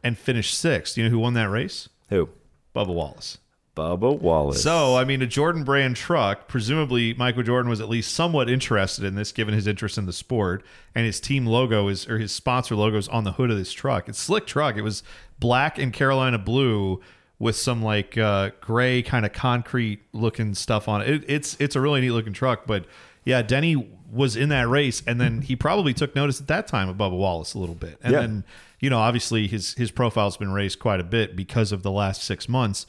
[0.04, 0.98] and finished sixth.
[0.98, 1.90] You know who won that race?
[2.10, 2.30] Who?
[2.76, 3.38] Bubba Wallace.
[3.76, 4.64] Bubba Wallace.
[4.64, 9.06] So, I mean, a Jordan brand truck, presumably Michael Jordan was at least somewhat interested
[9.06, 10.64] in this given his interest in the sport.
[10.96, 13.72] And his team logo is, or his sponsor logo is on the hood of this
[13.72, 14.10] truck.
[14.10, 14.76] It's slick truck.
[14.76, 15.04] It was
[15.40, 17.00] black and Carolina blue
[17.40, 21.10] with some like uh, gray kind of concrete looking stuff on it.
[21.10, 21.24] it.
[21.28, 22.68] It's, it's a really neat looking truck.
[22.68, 22.86] But
[23.24, 23.76] yeah, Denny
[24.12, 25.02] was in that race.
[25.08, 27.98] And then he probably took notice at that time of Bubba Wallace a little bit.
[28.04, 28.20] And Yeah.
[28.22, 28.44] then,
[28.80, 32.24] you know, obviously his, his profile's been raised quite a bit because of the last
[32.24, 32.86] six months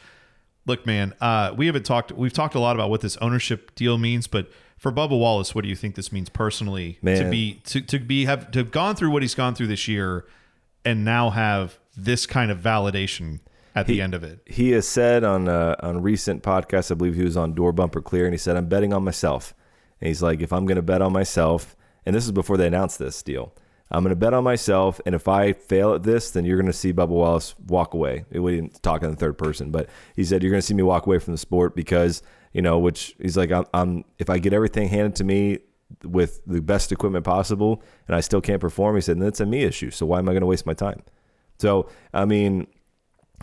[0.66, 2.12] look, man, uh, we haven't talked.
[2.12, 5.62] We've talked a lot about what this ownership deal means, but for Bubba Wallace, what
[5.62, 8.94] do you think this means personally to be to, to be have to have gone
[8.96, 10.24] through what he's gone through this year,
[10.84, 13.40] and now have this kind of validation
[13.74, 14.40] at the end of it?
[14.46, 18.00] he has said on uh, on recent podcasts, I believe he was on Door Bumper
[18.00, 19.54] Clear, and he said, "I'm betting on myself."
[20.00, 22.66] And he's like, "If I'm going to bet on myself," and this is before they
[22.66, 23.54] announced this deal,
[23.90, 26.66] I'm going to bet on myself, and if I fail at this, then you're going
[26.66, 28.24] to see Bubba Wallace walk away.
[28.30, 30.82] We didn't talk in the third person, but he said you're going to see me
[30.82, 34.38] walk away from the sport because you know, which he's like, I'm, I'm if I
[34.38, 35.58] get everything handed to me
[36.04, 39.46] with the best equipment possible, and I still can't perform, he said, then it's a
[39.46, 39.90] me issue.
[39.90, 41.02] So why am I going to waste my time?
[41.58, 42.66] So I mean,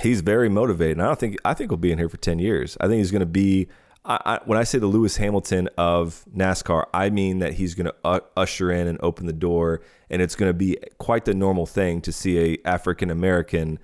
[0.02, 0.98] he's very motivated.
[0.98, 2.78] And I don't think I think he'll be in here for ten years.
[2.80, 3.68] I think he's going to be.
[4.06, 7.88] I, I, when I say the Lewis Hamilton of NASCAR, I mean that he's going
[7.88, 11.66] to usher in and open the door, and it's going to be quite the normal
[11.66, 13.80] thing to see a African American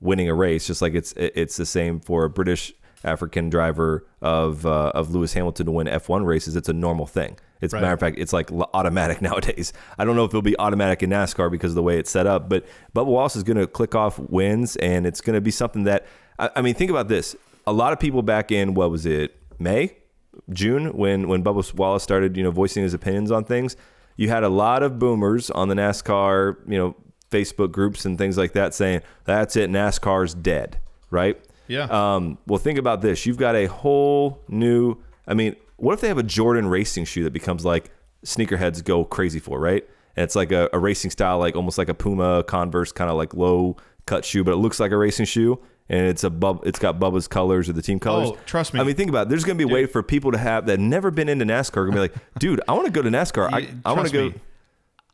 [0.00, 2.72] winning a race, just like it's it's the same for a British
[3.04, 6.56] African driver of uh, of Lewis Hamilton to win F1 races.
[6.56, 7.38] It's a normal thing.
[7.60, 7.80] It's Right.
[7.80, 9.72] matter of fact, it's like automatic nowadays.
[9.98, 12.26] I don't know if it'll be automatic in NASCAR because of the way it's set
[12.26, 12.64] up, but
[12.94, 16.06] Bubba Wallace is going to click off wins, and it's going to be something that
[16.38, 17.34] I, I mean, think about this.
[17.66, 19.96] A lot of people back in what was it, May,
[20.52, 23.76] June, when when Bubba Wallace started, you know, voicing his opinions on things.
[24.18, 26.96] You had a lot of boomers on the NASCAR, you know,
[27.30, 30.78] Facebook groups and things like that saying, "That's it, NASCAR's dead."
[31.10, 31.38] Right?
[31.68, 31.84] Yeah.
[31.90, 33.26] Um, well, think about this.
[33.26, 34.96] You've got a whole new.
[35.26, 37.90] I mean, what if they have a Jordan racing shoe that becomes like
[38.24, 39.86] sneakerheads go crazy for, right?
[40.16, 43.16] And it's like a, a racing style, like almost like a Puma Converse kind of
[43.16, 45.60] like low cut shoe, but it looks like a racing shoe.
[45.88, 46.66] And it's a bub.
[46.66, 48.30] It's got Bubba's colors or the team colors.
[48.32, 48.80] Oh, trust me.
[48.80, 49.28] I mean, think about it.
[49.28, 51.74] There's going to be a way for people to have that never been into NASCAR.
[51.74, 53.52] Going to be like, dude, I want to go to NASCAR.
[53.52, 54.30] I, I wanna go.
[54.30, 54.34] me,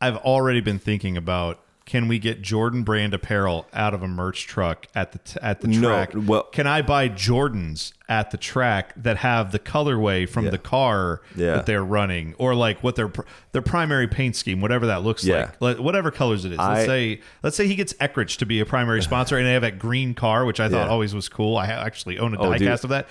[0.01, 4.47] I've already been thinking about can we get Jordan brand apparel out of a merch
[4.47, 6.15] truck at the t- at the track?
[6.15, 10.51] No, well- can I buy Jordans at the track that have the colorway from Yeah.
[10.51, 11.55] the car Yeah.
[11.55, 13.11] that they're running, or like what their
[13.51, 15.51] their primary paint scheme, whatever that looks Yeah.
[15.59, 16.57] like, whatever colors it is.
[16.57, 19.61] Let's say let's say he gets Eckrich to be a primary sponsor, and they have
[19.63, 21.57] that green car, which I thought always was cool.
[21.57, 22.83] I actually own a Oh, diecast dude.
[22.85, 23.07] of that.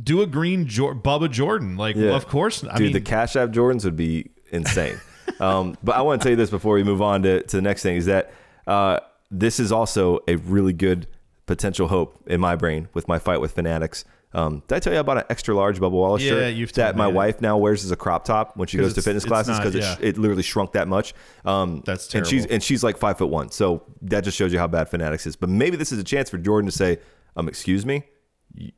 [0.00, 2.62] Do a green Jor- Bubba Jordan, like of course.
[2.64, 5.00] I Dude, mean, the Cash App Jordans would be insane.
[5.40, 7.62] Um, but I want to tell you this before we move on to, to the
[7.62, 8.32] next thing is that
[8.66, 11.06] uh, this is also a really good
[11.46, 14.04] potential hope in my brain with my fight with Fanatics.
[14.32, 16.96] Um, did I tell you about an extra large Bubba Wallace Yeah, shirt you've that
[16.96, 17.12] my yeah.
[17.12, 19.96] wife now wears as a crop top when she goes to fitness classes because yeah.
[19.98, 21.14] it, it literally shrunk that much.
[21.44, 24.60] Um, That's And she's and she's like five foot one, so that just shows you
[24.60, 25.34] how bad Fanatics is.
[25.34, 26.98] But maybe this is a chance for Jordan to say,
[27.34, 28.04] um, "Excuse me,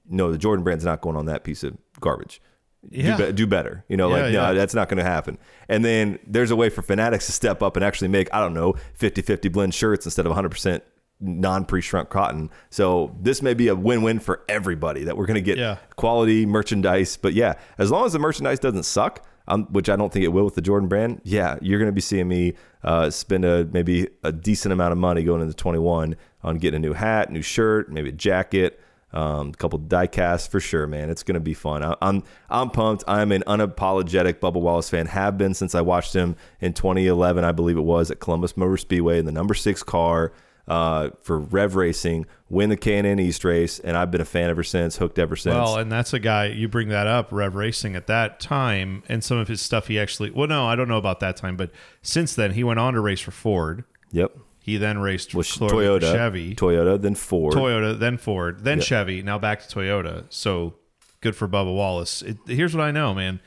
[0.08, 2.40] no, the Jordan brand's not going on that piece of garbage."
[2.90, 3.16] Yeah.
[3.16, 3.84] do, be- do better.
[3.88, 4.40] You know, Yeah, like, yeah.
[4.48, 5.38] no, that's not going to happen.
[5.68, 8.54] And then there's a way for Fanatics to step up and actually make, I don't
[8.54, 10.80] know, 50 50 blend shirts instead of 100%
[11.20, 12.50] non pre shrunk cotton.
[12.70, 15.58] So this may be a win win for everybody that we're going to get
[15.96, 17.16] quality merchandise.
[17.16, 20.28] But yeah, as long as the merchandise doesn't suck, um, which I don't think it
[20.28, 23.64] will with the Jordan brand, yeah, you're going to be seeing me uh, spend a
[23.72, 27.42] maybe a decent amount of money going into 21 on getting a new hat, new
[27.42, 28.80] shirt, maybe a jacket
[29.12, 31.10] um, a couple die casts for sure, man.
[31.10, 31.82] It's gonna be fun.
[31.82, 33.04] I, I'm I'm pumped.
[33.06, 35.06] I'm an unapologetic Bubba Wallace fan.
[35.06, 38.76] Have been since I watched him in 2011, I believe it was at Columbus Motor
[38.76, 40.32] Speedway in the number six car
[40.68, 44.62] uh, for Rev Racing, win the K&N East race, and I've been a fan ever
[44.62, 44.96] since.
[44.96, 45.54] Hooked ever since.
[45.54, 49.22] Well, and that's a guy you bring that up, Rev Racing at that time, and
[49.24, 50.30] some of his stuff he actually.
[50.30, 51.70] Well, no, I don't know about that time, but
[52.00, 53.84] since then he went on to race for Ford.
[54.10, 54.36] yep.
[54.62, 57.52] He then raced Well, Toyota, Chevy, Toyota, then Ford.
[57.52, 58.84] Toyota, then Ford, then Yeah.
[58.84, 60.24] Chevy, now back to Toyota.
[60.28, 60.74] So
[61.20, 62.22] good for Bubba Wallace.
[62.22, 63.40] It, here's what I know, man.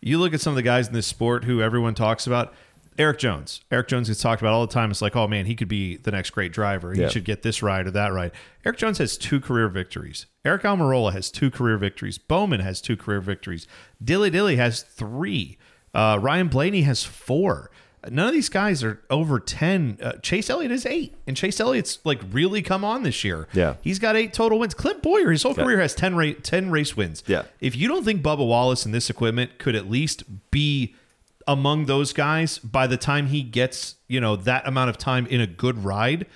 [0.00, 2.54] You look at some of the guys in this sport who everyone talks about.
[2.98, 3.62] Erik Jones.
[3.70, 4.90] Erik Jones gets talked about all the time.
[4.90, 6.92] It's like, oh man, he could be the next great driver.
[6.92, 7.08] He Yeah.
[7.08, 8.30] should get this ride or that ride.
[8.64, 10.26] Erik Jones has two career victories.
[10.44, 12.18] Aric Almirola has two career victories.
[12.18, 13.66] Bowman has two career victories.
[14.02, 15.56] Dilly Dilly has three.
[15.94, 17.70] Uh, Ryan Blaney has four.
[18.08, 19.98] None of these guys are over 10.
[20.00, 21.14] Uh, Chase Elliott is eight.
[21.26, 23.46] And Chase Elliott's like really come on this year.
[23.52, 23.76] Yeah.
[23.82, 24.74] He's got eight total wins.
[24.74, 27.22] Clint Bowyer, his whole career has 10, ra- 10 race wins.
[27.26, 27.42] Yeah.
[27.60, 30.94] If you don't think Bubba Wallace and this equipment could at least be
[31.46, 35.40] among those guys by the time he gets, you know, that amount of time in
[35.40, 36.26] a good ride,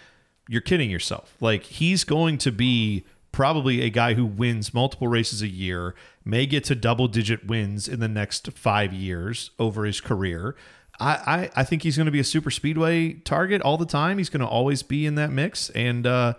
[0.48, 1.34] you're kidding yourself.
[1.40, 6.46] Like he's going to be probably a guy who wins multiple races a year, may
[6.46, 10.54] get to double digit wins in the next five years over his career.
[11.00, 14.18] I, I, I think he's going to be a super speedway target all the time.
[14.18, 15.70] He's going to always be in that mix.
[15.70, 16.34] And uh,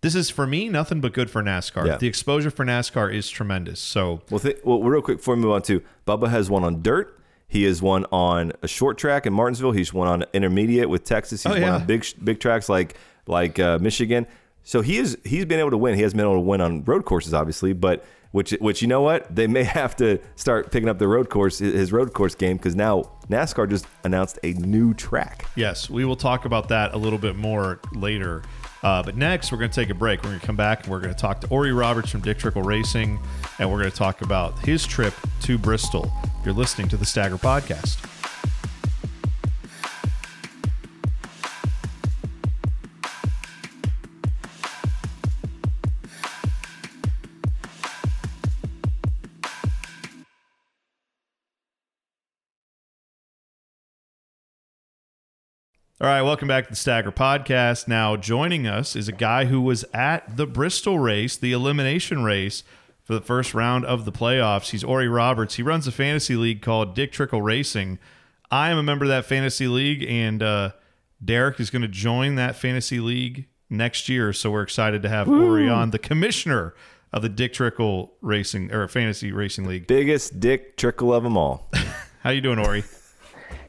[0.00, 1.86] this is for me nothing but good for NASCAR.
[1.86, 1.96] Yeah.
[1.98, 3.80] The exposure for NASCAR is tremendous.
[3.80, 6.82] So Well, th- well, real quick before we move on to Bubba has one on
[6.82, 7.14] dirt.
[7.46, 9.72] He has one on a short track in Martinsville.
[9.72, 11.42] He's one on intermediate with Texas.
[11.42, 11.74] He's Oh, one yeah.
[11.76, 14.26] on big big tracks like like uh, Michigan.
[14.64, 15.94] So he is he's been able to win.
[15.94, 19.00] He has been able to win on road courses, obviously, but which which you know
[19.00, 22.56] what they may have to start picking up the road course his road course game
[22.56, 25.46] because now NASCAR just announced a new track.
[25.54, 28.42] Yes, we will talk about that a little bit more later.
[28.82, 30.22] Uh, but next, we're going to take a break.
[30.22, 32.38] We're going to come back and we're going to talk to Ori Roberts from Dick
[32.38, 33.18] Trickle Racing,
[33.58, 36.10] and we're going to talk about his trip to Bristol.
[36.44, 38.17] You're listening to the Stagger Podcast.
[56.00, 57.88] All right, welcome back to the Stagger Podcast.
[57.88, 62.62] Now, joining us is a guy who was at the Bristol race, the elimination race
[63.02, 64.70] for the first round of the playoffs.
[64.70, 65.56] He's Ori Roberts.
[65.56, 67.98] He runs a fantasy league called Dick Trickle Racing.
[68.48, 70.70] I am a member of that fantasy league, and uh,
[71.24, 74.32] Derek is going to join that fantasy league next year.
[74.32, 76.76] So we're excited to have Ori on, the commissioner
[77.12, 79.88] of the Dick Trickle Racing or Fantasy Racing League.
[79.88, 81.68] Biggest dick trickle of them all.
[82.22, 82.84] How you doing, Ori?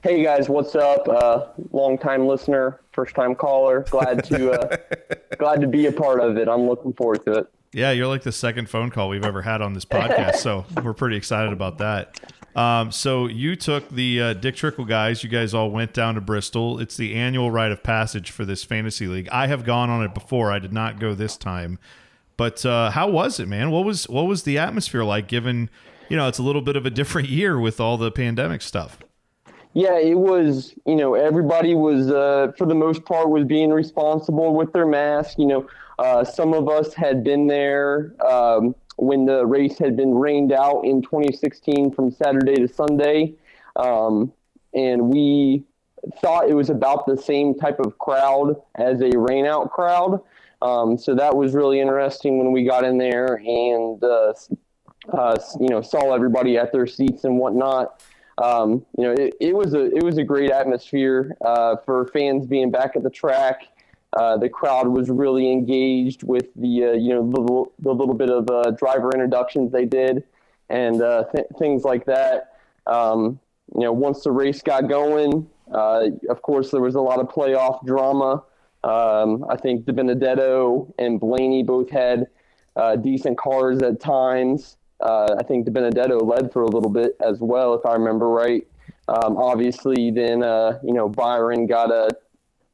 [0.02, 1.10] Hey guys, what's up?
[1.10, 3.86] Uh, long time listener, first time caller.
[3.90, 4.78] Glad to uh,
[5.38, 6.48] glad to be a part of it.
[6.48, 7.48] I'm looking forward to it.
[7.74, 10.94] Yeah, you're like the second phone call we've ever had on this podcast, so we're
[10.94, 12.18] pretty excited about that.
[12.56, 15.22] Um, so you took the uh, Dick Trickle guys.
[15.22, 16.80] You guys all went down to Bristol.
[16.80, 19.28] It's the annual rite of passage for this fantasy league.
[19.34, 20.50] I have gone on it before.
[20.50, 21.78] I did not go this time,
[22.38, 23.70] but uh, how was it, man?
[23.70, 25.28] What was what was the atmosphere like?
[25.28, 25.70] Given
[26.08, 28.98] you know it's a little bit of a different year with all the pandemic stuff.
[29.74, 30.74] Yeah, it was.
[30.86, 35.38] You know, everybody was uh, for the most part was being responsible with their mask.
[35.38, 35.68] You know,
[36.00, 40.82] uh, some of us had been there um, when the race had been rained out
[40.86, 43.36] in 2016 from Saturday to Sunday,
[43.76, 44.34] um,
[44.74, 45.64] and we
[46.22, 50.22] thought it was about the same type of crowd as a rainout crowd.
[50.62, 54.34] Um, so that was really interesting when we got in there and uh,
[55.14, 58.02] uh, you know saw everybody at their seats and whatnot.
[58.42, 62.48] Um, you know, it, it was a it was a great atmosphere uh, for fans
[62.48, 63.64] being back at the track.
[64.18, 68.14] Uh, the crowd was really engaged with the uh, you know the, little- the little
[68.16, 70.24] bit of uh, driver introductions they did
[70.70, 72.56] and uh, th- things like that.
[72.88, 73.40] Um,
[73.76, 77.28] you know, once the race got going, uh, of course there was a lot of
[77.28, 78.44] playoff drama
[78.84, 82.28] Um, I think DiBenedetto and Blaney both had
[83.02, 84.78] decent cars at times.
[85.02, 88.68] Uh, I think DiBenedetto led for a little bit as well, if I remember right.
[89.08, 92.10] Um, obviously, then uh, you know Byron got a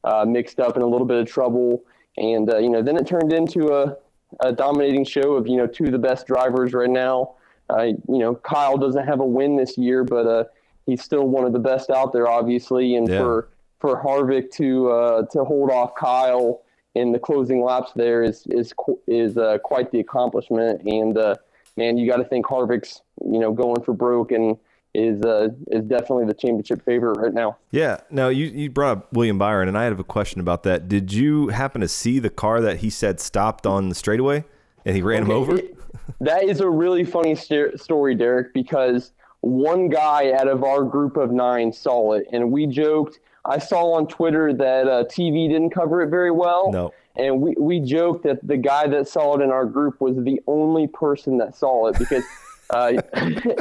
[0.04, 1.82] uh, mixed up in a little bit of trouble,
[2.16, 3.96] and uh, you know then it turned into a,
[4.40, 7.34] a, dominating show of you know two of the best drivers right now.
[7.70, 10.44] Uh, you know Kyle doesn't have a win this year, but uh,
[10.84, 13.18] he's still one of the best out there, obviously, and Yeah.
[13.18, 16.62] for for Harvick to uh, to hold off Kyle
[16.94, 18.72] in the closing laps there is is
[19.06, 20.82] is uh, quite the accomplishment.
[20.82, 21.34] And uh,
[21.76, 24.56] man, you got to think Harvick's you know going for broke and
[24.96, 27.58] is uh, is definitely the championship favorite right now.
[27.70, 28.00] Yeah.
[28.10, 30.88] Now you, you brought up William Byron, and I have a question about that.
[30.88, 34.44] Did you happen to see the car that he said stopped on the straightaway,
[34.84, 35.60] and he ran him over?
[36.20, 41.16] That is a really funny st- story, Derek, because one guy out of our group
[41.16, 43.20] of nine saw it, and we joked.
[43.44, 46.70] I saw on Twitter that uh, TV didn't cover it very well.
[46.72, 46.92] No.
[47.16, 50.40] And we, we joked that the guy that saw it in our group was the
[50.46, 52.24] only person that saw it because
[52.70, 52.92] uh,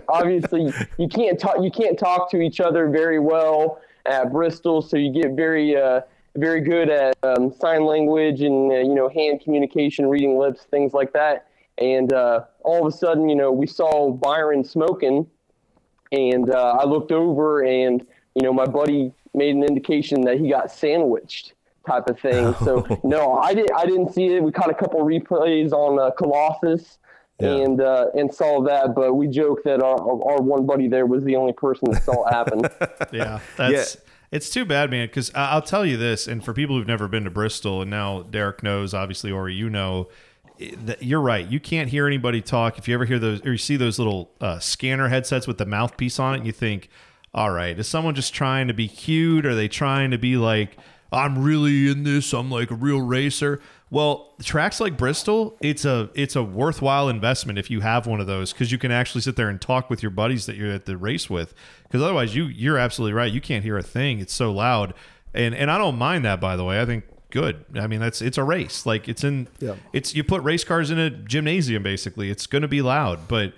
[0.10, 4.98] obviously you can't talk you can't talk to each other very well at Bristol, so
[4.98, 6.02] you get very uh,
[6.36, 10.94] very good at um, sign language and uh, you know hand communication, reading lips, things
[10.94, 11.48] like that.
[11.78, 15.28] And uh, all of a sudden, you know, we saw Byron smoking,
[16.12, 20.50] and uh, I looked over, and you know, my buddy made an indication that he
[20.50, 21.54] got sandwiched,
[21.86, 22.54] type of thing.
[22.64, 23.74] So no, I didn't.
[23.76, 24.44] I didn't see it.
[24.44, 26.98] We caught a couple replays on uh, Colossus.
[27.40, 27.50] Yeah.
[27.50, 31.22] And uh, and saw that, but we joke that our our one buddy there was
[31.26, 32.62] the only person that saw it happen.
[33.12, 33.98] yeah, that's
[34.32, 35.08] it's too bad, man.
[35.08, 38.22] Because I'll tell you this, and for people who've never been to Bristol, and now
[38.22, 40.08] Derek knows, obviously, or you know,
[40.60, 41.46] that you're right.
[41.46, 42.78] You can't hear anybody talk.
[42.78, 45.66] If you ever hear those, or you see those little uh, scanner headsets with the
[45.66, 46.90] mouthpiece on it, and you think,
[47.34, 49.46] all right, is someone just trying to be cute?
[49.46, 50.78] Are they trying to be like,
[51.12, 52.34] I'm really in this.
[52.34, 53.62] I'm like a real racer.
[53.90, 58.28] Well, tracks like Bristol, it's a it's a worthwhile investment if you have one of
[58.28, 60.86] those because you can actually sit there and talk with your buddies that you're at
[60.86, 61.54] the race with.
[61.84, 63.32] Because otherwise, you you're absolutely right.
[63.32, 64.20] You can't hear a thing.
[64.20, 64.94] It's so loud,
[65.34, 66.82] and and I don't mind that by the way.
[66.82, 67.64] I think good.
[67.76, 68.86] I mean, that's it's a race.
[68.86, 69.76] Like it's in yeah.
[69.94, 72.32] it's you put race cars in a gymnasium basically.
[72.32, 73.54] It's going to be loud, but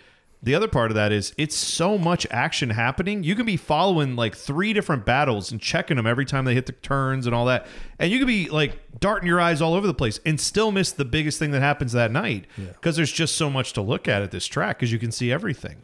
[0.48, 3.22] the other part of that is it's so much action happening.
[3.22, 6.66] You can be following like three different battles and checking them every time they hit
[6.66, 7.68] the turns and all that.
[8.00, 10.94] And you can be like darting your eyes all over the place and still miss
[10.94, 14.22] the biggest thing that happens that night because there's just so much to look at
[14.22, 15.84] at this track because you can see everything.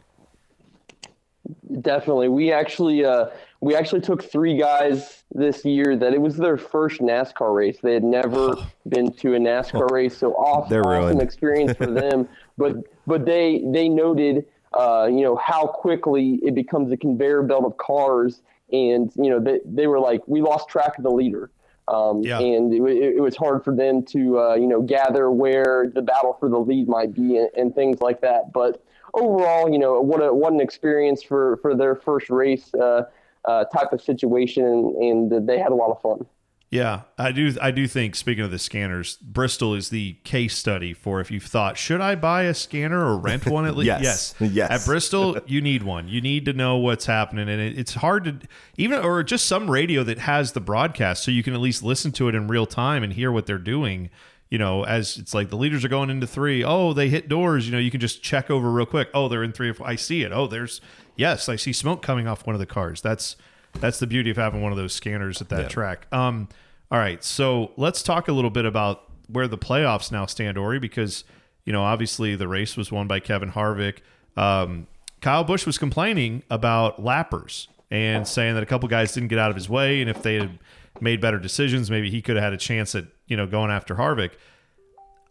[1.82, 2.28] Definitely.
[2.28, 3.26] We actually uh,
[3.60, 7.78] we actually took three guys this year that it was their first NASCAR race.
[7.82, 8.54] They had never
[8.88, 12.28] been to a NASCAR race, so awesome, awesome experience for them.
[12.58, 17.64] but but they they noted uh, you know how quickly it becomes a conveyor belt
[17.64, 21.50] of cars, and you know they they were like we lost track of the leader.
[21.86, 22.38] Um, Yeah.
[22.38, 26.00] And it, it, it was hard for them to, uh, you know, gather where the
[26.00, 28.52] battle for the lead might be and, and things like that.
[28.52, 28.82] But
[29.12, 33.02] overall, you know, what a what an experience for for their first race uh,
[33.44, 36.26] uh, type of situation, and, and they had a lot of fun.
[36.74, 37.54] Yeah, I do.
[37.62, 38.16] I do think.
[38.16, 42.16] Speaking of the scanners, Bristol is the case study for if you've thought, should I
[42.16, 43.86] buy a scanner or rent one at least?
[43.86, 44.34] Yes.
[44.40, 44.70] Yes.
[44.70, 46.08] At Bristol, you need one.
[46.08, 49.70] You need to know what's happening, and it, it's hard to even or just some
[49.70, 52.66] radio that has the broadcast, so you can at least listen to it in real
[52.66, 54.10] time and hear what they're doing.
[54.50, 56.64] You know, as it's like the leaders are going into three.
[56.64, 57.66] Oh, they hit doors.
[57.66, 59.10] You know, you can just check over real quick.
[59.14, 59.86] Oh, they're in three or four.
[59.86, 60.32] I see it.
[60.32, 60.80] Oh, there's
[61.14, 63.00] yes, I see smoke coming off one of the cars.
[63.00, 63.36] That's
[63.80, 65.68] that's the beauty of having one of those scanners at that Yeah.
[65.68, 66.06] track.
[66.12, 66.48] Um,
[66.94, 70.78] all right, so let's talk a little bit about where the playoffs now stand, Ori,
[70.78, 71.24] because
[71.64, 73.98] you know obviously the race was won by Kevin Harvick.
[74.36, 74.86] Um,
[75.20, 79.50] Kyle Busch was complaining about lappers and saying that a couple guys didn't get out
[79.50, 80.60] of his way, and if they had
[81.00, 83.96] made better decisions, maybe he could have had a chance at you know going after
[83.96, 84.30] Harvick.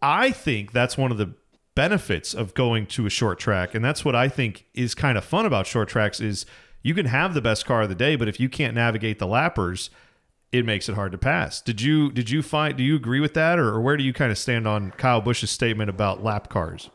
[0.02, 1.32] I think that's one of the
[1.74, 5.24] benefits of going to a short track, and that's what I think is kind of
[5.24, 6.44] fun about short tracks is
[6.82, 9.26] you can have the best car of the day, but if you can't navigate the
[9.26, 9.88] lappers,
[10.58, 11.60] it makes it hard to pass.
[11.60, 14.12] Did you did you find do you agree with that, or, or where do you
[14.12, 16.90] kind of stand on Kyle Busch's statement about lap cars?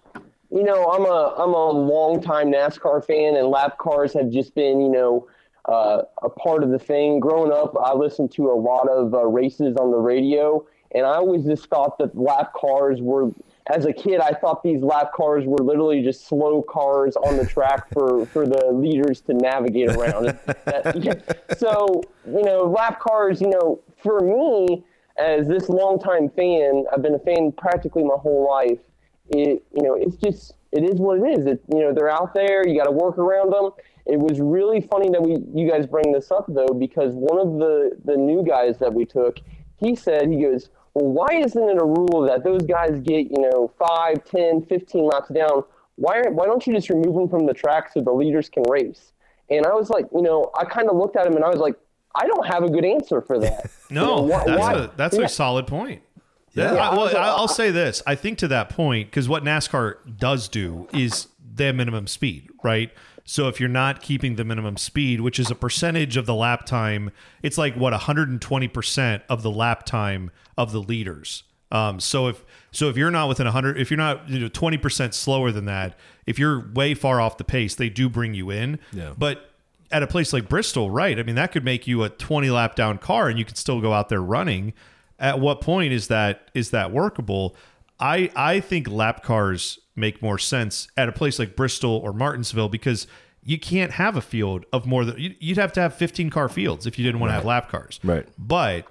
[0.52, 4.82] you know, I'm a I'm a longtime NASCAR fan, and lap cars have just been,
[4.82, 5.28] you know,
[5.66, 7.20] uh, a part of the thing.
[7.20, 11.16] Growing up, I listened to a lot of uh, races on the radio, and I
[11.16, 13.32] always just thought that lap cars were.
[13.68, 17.46] As a kid, I thought these lap cars were literally just slow cars on the
[17.46, 20.38] track for, for the leaders to navigate around.
[21.58, 24.84] So, you know, lap cars, you know, for me,
[25.18, 28.80] as this longtime fan, I've been a fan practically my whole life.
[29.32, 31.46] It you know it's just it is what it is.
[31.46, 32.68] It you know they're out there.
[32.68, 33.72] You got to work around them.
[34.08, 37.60] It was really funny that we you guys bring this up though because one of
[37.60, 39.40] the the new guys that we took
[39.80, 43.42] he said, he goes, well, why isn't it a rule that those guys get, you
[43.42, 45.64] know, 5, 10, 15 laps down?
[45.96, 49.12] Why, why don't you just remove them from the track so the leaders can race?
[49.50, 51.60] And I was like, you know, I kind of looked at him and I was
[51.60, 51.76] like,
[52.16, 53.70] I don't have a good answer for that.
[53.92, 55.26] No, You know, why- that's why- a that's Yeah.
[55.26, 56.02] a solid point.
[56.54, 56.74] Yeah.
[56.74, 58.02] Yeah, I, well, I was- I'll say this.
[58.08, 62.92] I think to that point, because what NASCAR does do is their minimum speed, right?
[63.30, 66.66] So if you're not keeping the minimum speed, which is a percentage of the lap
[66.66, 67.12] time,
[67.44, 71.44] it's like what 120% of the lap time of the leaders.
[71.72, 75.14] Um, so if so if you're not within 100, if you're not you know 20%
[75.14, 78.80] slower than that, if you're way far off the pace, they do bring you in.
[78.92, 79.14] Yeah.
[79.16, 79.52] But
[79.92, 81.20] at a place like Bristol, right?
[81.20, 83.80] I mean, that could make you a 20 lap down car and you could still
[83.80, 84.74] go out there running.
[85.20, 87.56] At what point is that is that workable?
[88.00, 92.70] I I think lap cars make more sense at a place like Bristol or Martinsville
[92.70, 93.08] because
[93.44, 96.50] you can't have a field of more than you- you'd have to have 15 car
[96.50, 98.00] fields if you didn't want to have lap cars.
[98.04, 98.28] Right.
[98.38, 98.86] But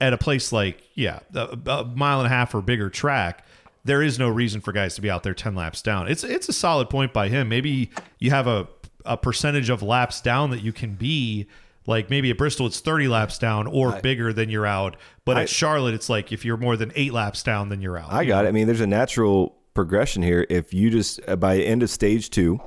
[0.00, 3.44] at a place like yeah, a, a mile and a half or bigger track,
[3.84, 6.08] there is no reason for guys to be out there 10 laps down.
[6.08, 7.48] It's it's a solid point by him.
[7.48, 8.68] Maybe you have a
[9.04, 11.46] a percentage of laps down that you can be
[11.86, 15.42] like maybe at Bristol it's 30 laps down or bigger than you're out, but I-
[15.42, 18.12] at Charlotte it's like if you're more than 8 laps down then you're out.
[18.12, 18.48] I got it.
[18.48, 20.46] I mean, there's a natural progression here.
[20.50, 22.60] If you just uh, by end of stage two,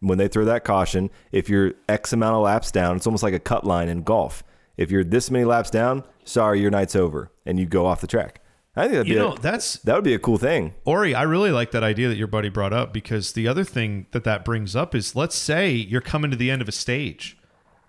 [0.00, 3.34] when they throw that caution, if you're X amount of laps down, it's almost like
[3.34, 4.42] a cut line in golf.
[4.76, 8.06] If you're this many laps down, sorry, your night's over, and you go off the
[8.06, 8.42] track.
[8.78, 10.74] I think that'd You be know, a, that's that would be a cool thing.
[10.84, 14.06] Ori, I really like that idea that your buddy brought up because the other thing
[14.10, 17.38] that that brings up is let's say you're coming to the end of a stage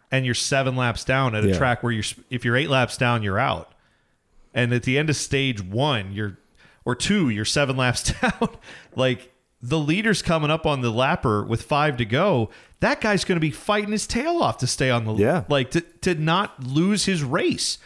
[0.09, 1.57] and you're seven laps down at a Yeah.
[1.57, 3.73] track where you're if you're eight laps down you're out,
[4.53, 6.37] and at the end of stage one you're
[6.87, 8.49] or two you're seven laps down,
[8.95, 9.31] like
[9.61, 12.49] the leader's coming up on the lapper with five to go.
[12.79, 15.43] That guy's going to be fighting his tail off to stay on the Yeah.
[15.49, 17.77] like to to not lose his race.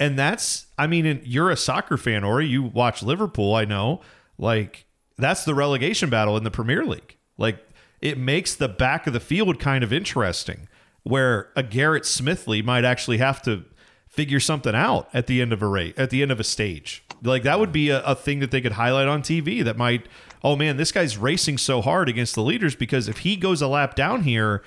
[0.00, 4.00] And that's, I mean, and you're a soccer fan, or you watch Liverpool, I know.
[4.38, 4.86] Like,
[5.16, 7.16] that's the relegation battle in the Premier League.
[7.36, 7.58] Like,
[8.00, 10.68] it makes the back of the field kind of interesting,
[11.02, 13.64] where a Garrett Smithley might actually have to
[14.08, 17.02] figure something out at the end of a race, at the end of a stage.
[17.22, 20.06] Like, that would be a, a thing that they could highlight on TV that might,
[20.42, 23.68] oh man, this guy's racing so hard against the leaders because if he goes a
[23.68, 24.62] lap down here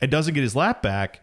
[0.00, 1.20] and doesn't get his lap back,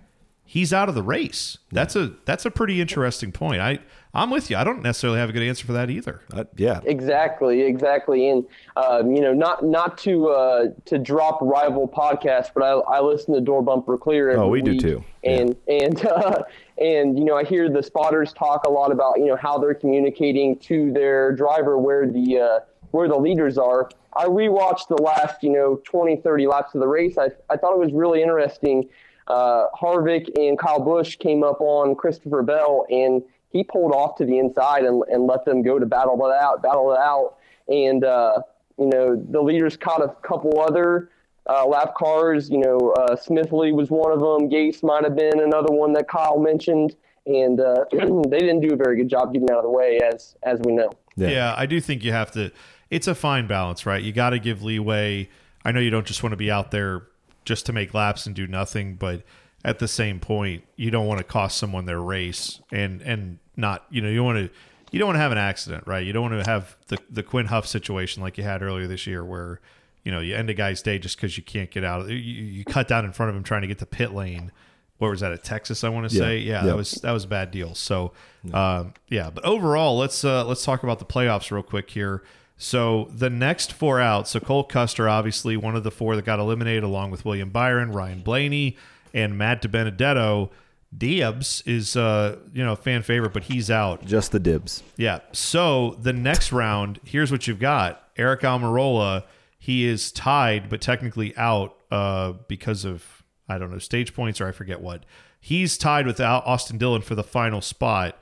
[0.51, 1.57] he's out of the race.
[1.71, 3.61] That's a that's a pretty interesting point.
[3.61, 3.79] I
[4.13, 4.57] I'm with you.
[4.57, 6.19] I don't necessarily have a good answer for that either.
[6.33, 8.45] Uh, yeah, Exactly, exactly, and
[8.75, 13.33] um, you know, not not to uh, to drop rival podcasts, but I, I listen
[13.33, 14.31] to Door Bumper Clear.
[14.31, 15.03] Every Oh, we do too.
[15.23, 16.43] And and uh,
[16.77, 19.73] and you know, I hear the spotters talk a lot about you know how they're
[19.73, 22.59] communicating to their driver where the uh,
[22.91, 23.89] where the leaders are.
[24.17, 27.17] I rewatched the last you know 20, 30 laps of the race.
[27.17, 28.89] I I thought it was really interesting.
[29.28, 34.26] Uh, Harvick and Kyle Busch came up on Christopher Bell and he pulled off to
[34.26, 37.36] the inside and, and let them go to battle it out, battle it out.
[37.67, 38.41] And, uh,
[38.78, 41.09] you know, the leaders caught a couple other
[41.47, 42.49] uh, lap cars.
[42.49, 44.49] You know, uh, Smithley was one of them.
[44.49, 46.95] Gates might have been another one that Kyle mentioned.
[47.26, 50.36] And uh, they didn't do a very good job getting out of the way, as
[50.43, 50.89] as we know.
[51.15, 51.30] Yeah.
[51.30, 51.55] Yeah.
[51.55, 52.51] I do think you have to.
[52.89, 54.01] It's a fine balance, right?
[54.01, 55.30] You got to give leeway.
[55.63, 57.03] I know you don't just want to be out there
[57.45, 59.23] just to make laps and do nothing, but
[59.63, 63.85] at the same point, you don't want to cost someone their race and and not
[63.89, 64.49] you know you want to
[64.91, 66.05] you don't want to have an accident, right?
[66.05, 69.05] You don't want to have the the Quin Houff situation like you had earlier this
[69.07, 69.59] year, where
[70.03, 72.09] you know you end a guy's day just because you can't get out.
[72.09, 74.51] You, you cut down in front of him trying to get to pit lane.
[74.97, 75.83] Where was that at Texas?
[75.83, 76.21] I want to Yeah.
[76.21, 76.65] say, yeah, Yeah.
[76.67, 77.73] that was that was a bad deal.
[77.73, 78.11] So,
[78.53, 82.23] um, yeah, but overall, let's uh, let's talk about the playoffs real quick here.
[82.62, 86.38] So the next four out, so Cole Custer, obviously one of the four that got
[86.38, 88.78] eliminated, along with William Byron, Ryan Blaney,
[89.16, 90.51] and Matt DiBenedetto.
[90.95, 94.05] Diabs is uh, you know fan favorite, but he's out.
[94.05, 94.84] just the dibs.
[94.95, 95.22] Yeah.
[95.32, 99.24] So the next round, here's what you've got: Aric Almirola.
[99.57, 104.47] He is tied, but technically out uh, because of I don't know stage points or
[104.47, 105.03] I forget what.
[105.39, 108.22] He's tied with Austin Dillon for the final spot.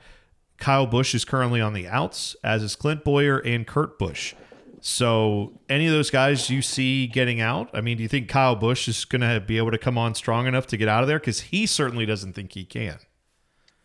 [0.60, 4.34] Kyle Busch is currently on the outs, as is Clint Bowyer and Kurt Busch.
[4.82, 7.68] So, any of those guys you see getting out?
[7.74, 10.14] I mean, do you think Kyle Busch is going to be able to come on
[10.14, 11.18] strong enough to get out of there?
[11.18, 12.98] Because he certainly doesn't think he can.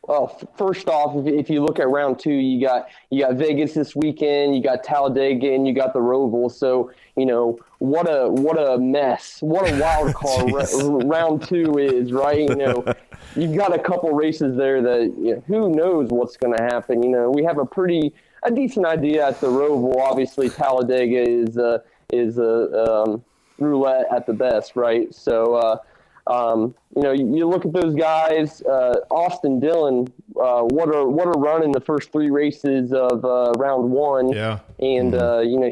[0.07, 3.73] Well, first off, if, if you look at round two, you got you got Vegas
[3.73, 6.51] this weekend, you got Talladega, and you got the Roval.
[6.51, 7.57] So you know
[7.87, 10.65] what a what a mess, what a wild card ra-
[11.05, 12.39] round two is, right?
[12.39, 12.93] You know,
[13.35, 17.03] you've got a couple races there that you know, who knows what's going to happen.
[17.03, 18.13] You know, we have a pretty
[18.43, 19.97] a decent idea at the Roval.
[19.97, 21.79] Obviously, Talladega is uh,
[22.11, 23.23] is a um,
[23.59, 25.13] roulette at the best, right?
[25.13, 25.55] So.
[25.55, 25.77] Uh,
[26.27, 30.07] um, you know, you, you look at those guys, uh, Austin Dillon,
[30.41, 34.29] uh, what a what a run in the first three races of uh, round one.
[34.29, 34.59] Yeah.
[34.79, 35.71] And uh, you know,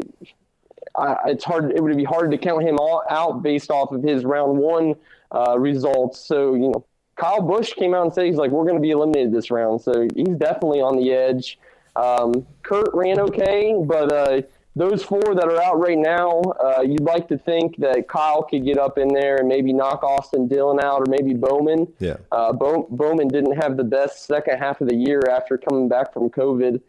[0.95, 1.71] I, it's hard.
[1.71, 4.95] It would be hard to count him all out based off of his round one
[5.31, 6.19] uh, results.
[6.19, 6.85] So you know,
[7.15, 9.81] Kyle Busch came out and said he's like, we're going to be eliminated this round.
[9.81, 11.59] So he's definitely on the edge.
[11.95, 14.41] Um, Kurt ran okay, but uh,
[14.75, 18.65] those four that are out right now, uh, you'd like to think that Kyle could
[18.65, 21.87] get up in there and maybe knock Austin Dillon out or maybe Bowman.
[21.99, 22.17] Yeah.
[22.31, 26.11] Uh, Bow- Bowman didn't have the best second half of the year after coming back
[26.11, 26.81] from COVID.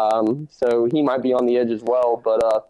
[0.00, 2.20] Um, so he might be on the edge as well.
[2.22, 2.60] But uh,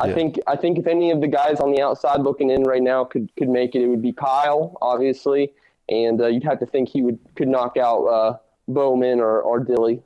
[0.00, 0.14] I Yeah.
[0.14, 3.04] think I think if any of the guys on the outside looking in right now
[3.04, 5.52] could could make it, it would be Kyle, obviously,
[5.88, 8.36] and uh, you'd have to think he would could knock out uh,
[8.68, 10.02] Bowman or or Dilly.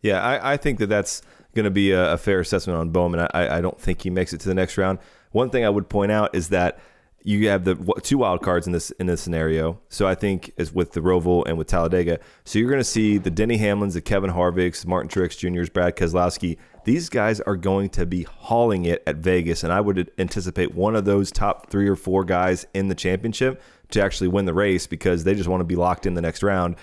[0.00, 1.22] Yeah, I, I think that that's
[1.54, 3.26] going to be a, a fair assessment on Bowman.
[3.34, 4.98] I, I don't think he makes it to the next round.
[5.32, 6.78] One thing I would point out is that
[7.24, 9.80] you have the two wild cards in this in this scenario.
[9.88, 12.20] So I think is with the Roval and with Talladega.
[12.44, 15.96] So you're going to see the Denny Hamlins, the Kevin Harvicks, Martin Truex Jr.'s, Brad
[15.96, 16.56] Keselowski.
[16.88, 20.96] These guys are going to be hauling it at Vegas, and I would anticipate one
[20.96, 23.60] of those top three or four guys in the championship
[23.90, 26.42] to actually win the race because they just want to be locked in the next
[26.42, 26.76] round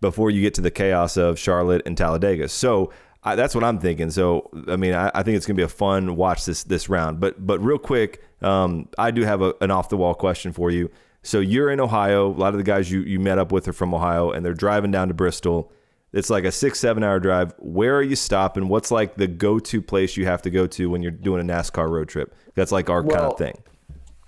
[0.00, 2.48] before you get to the chaos of Charlotte and Talladega.
[2.48, 2.92] So
[3.24, 4.12] I, that's what I'm thinking.
[4.12, 7.18] So I mean, I, I think it's gonna be a fun watch this this round.
[7.18, 10.70] But but real quick, um, I do have a, an off the wall question for
[10.70, 10.88] you.
[11.24, 12.28] So you're in Ohio.
[12.28, 14.54] A lot of the guys you you met up with are from Ohio, and they're
[14.54, 15.72] driving down to Bristol.
[16.12, 17.52] It's like a six seven hour drive.
[17.58, 18.68] Where are you stopping?
[18.68, 21.52] What's like the go to place you have to go to when you're doing a
[21.52, 22.34] NASCAR road trip?
[22.54, 23.58] That's like our kind of thing.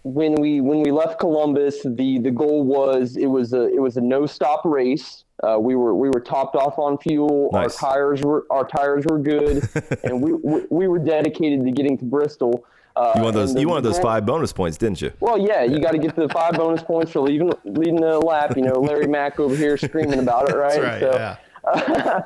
[0.03, 3.97] when we when we left Columbus, the the goal was it was a it was
[3.97, 5.25] a no stop race.
[5.43, 7.49] Uh, we were we were topped off on fuel.
[7.53, 7.83] Nice.
[7.83, 9.67] Our tires were our tires were good,
[10.05, 12.65] and we, we we were dedicated to getting to Bristol.
[12.95, 13.55] Uh, You want those?
[13.55, 15.13] the You wanted those goal- five bonus points, didn't you?
[15.21, 18.19] Well, yeah, you got to get to the five bonus points for leaving leading the
[18.19, 18.55] lap.
[18.57, 20.79] You know, Larry Mac over here screaming about it, right?
[20.79, 21.01] That's right.
[21.01, 21.37] So, yeah.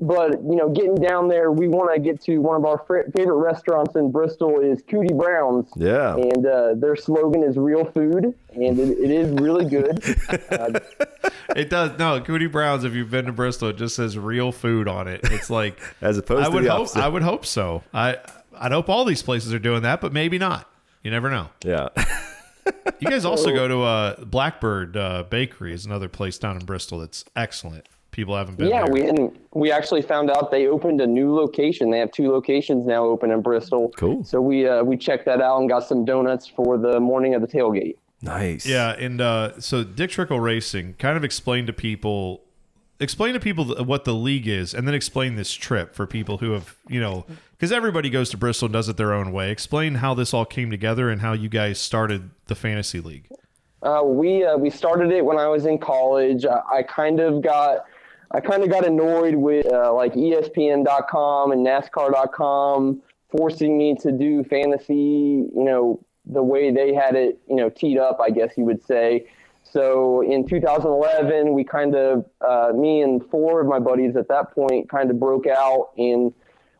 [0.00, 3.10] but you know, getting down there, we want to get to one of our fr-
[3.14, 5.68] favorite restaurants in Bristol is Cootie Brown's.
[5.76, 6.16] Yeah.
[6.16, 10.02] And uh, their slogan is "Real Food," and it, it is really good.
[10.50, 10.80] uh,
[11.56, 11.98] It does.
[11.98, 12.84] No, Cootie Brown's.
[12.84, 15.20] If you've been to Bristol, it just says real food on it.
[15.24, 16.80] It's like As opposed I to would the hope.
[16.82, 17.00] opposite.
[17.02, 17.82] I would hope so.
[17.92, 18.18] I
[18.56, 20.70] I'd hope all these places are doing that, but maybe not.
[21.02, 21.48] You never know.
[21.64, 21.88] Yeah.
[23.00, 27.00] You guys also go to uh, Blackbird uh, Bakery, is another place down in Bristol
[27.00, 27.86] that's excellent.
[28.10, 28.92] People haven't been yeah, there.
[28.92, 31.90] we and we actually found out they opened a new location.
[31.90, 33.92] They have two locations now open in Bristol.
[33.96, 34.24] Cool.
[34.24, 37.42] So we uh, we checked that out and got some donuts for the morning of
[37.42, 37.96] the tailgate.
[38.22, 38.66] nice.
[38.66, 42.42] Yeah, and uh, so Dick Trickle Racing kind of explain to people,
[42.98, 46.52] explain to people what the league is, and then explain this trip for people who
[46.52, 49.50] have, you know, because everybody goes to Bristol and does it their own way.
[49.50, 53.28] Explain how this all came together and how you guys started the fantasy league.
[53.82, 56.44] Uh, we uh, we started it when I was in college.
[56.44, 57.86] I, I kind of got
[58.32, 64.44] I kind of got annoyed with uh, like ESPN.com and NASCAR.com forcing me to do
[64.44, 65.48] fantasy.
[65.54, 68.18] You know the way they had it, you know, teed up.
[68.20, 69.26] I guess you would say.
[69.64, 74.52] So in 2011, we kind of uh, me and four of my buddies at that
[74.52, 76.32] point kind of broke out and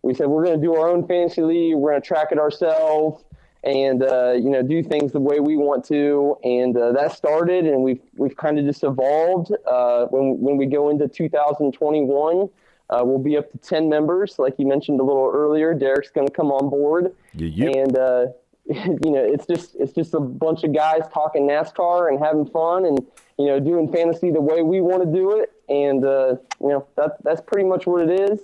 [0.02, 1.74] we said we're going to do our own fantasy league.
[1.76, 3.22] We're going to track it ourselves
[3.64, 6.36] and uh, you know do things the way we want to.
[6.44, 9.52] And uh, that started, and we've we've kind of just evolved.
[9.66, 12.48] Uh, when when we go into 2021,
[12.90, 15.74] uh, we'll be up to 10 members, like you mentioned a little earlier.
[15.74, 17.74] Derek's going to come on board, yep.
[17.74, 18.26] and uh,
[18.68, 22.86] you know it's just it's just a bunch of guys talking NASCAR and having fun,
[22.86, 22.98] and
[23.38, 25.52] you know doing fantasy the way we want to do it.
[25.68, 28.40] And uh, you know that that's pretty much what it is.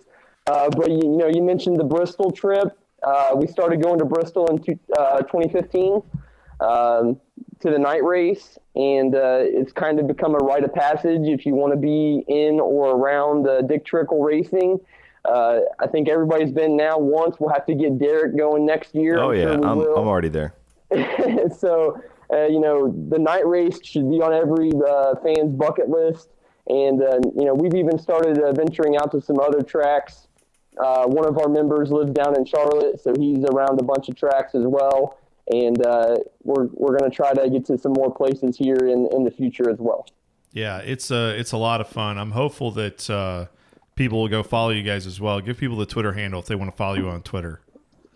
[0.47, 2.79] Uh, but you, you know, you mentioned the Bristol trip.
[3.07, 6.03] Uh, we started going to Bristol in two, uh, 2015
[6.61, 7.21] um,
[7.61, 11.47] to the night race, and uh, it's kind of become a rite of passage if
[11.47, 14.81] you want to be in or around uh, Dick Trickle Racing.
[15.25, 17.37] Uh, I think everybody's been now once.
[17.39, 19.19] We'll have to get Derek going next year.
[19.19, 19.81] Oh I'm yeah, sure I'm.
[19.81, 20.55] I'm already there.
[21.57, 22.03] so,
[22.33, 26.31] uh, you know, the night race should be on every uh, fan's bucket list.
[26.69, 30.27] And, uh, you know, we've even started uh, venturing out to some other tracks.
[30.79, 34.17] Uh, one of our members lives down in Charlotte, so he's around a bunch of
[34.17, 35.19] tracks as well.
[35.51, 39.09] And uh, we're, we're going to try to get to some more places here in,
[39.13, 40.07] in the future as well.
[40.53, 42.19] Yeah, it's a it's a lot of fun.
[42.19, 43.47] I'm hopeful that uh,
[43.95, 45.41] people will go follow you guys as well.
[45.41, 47.61] Give people the Twitter handle if they want to follow you on Twitter.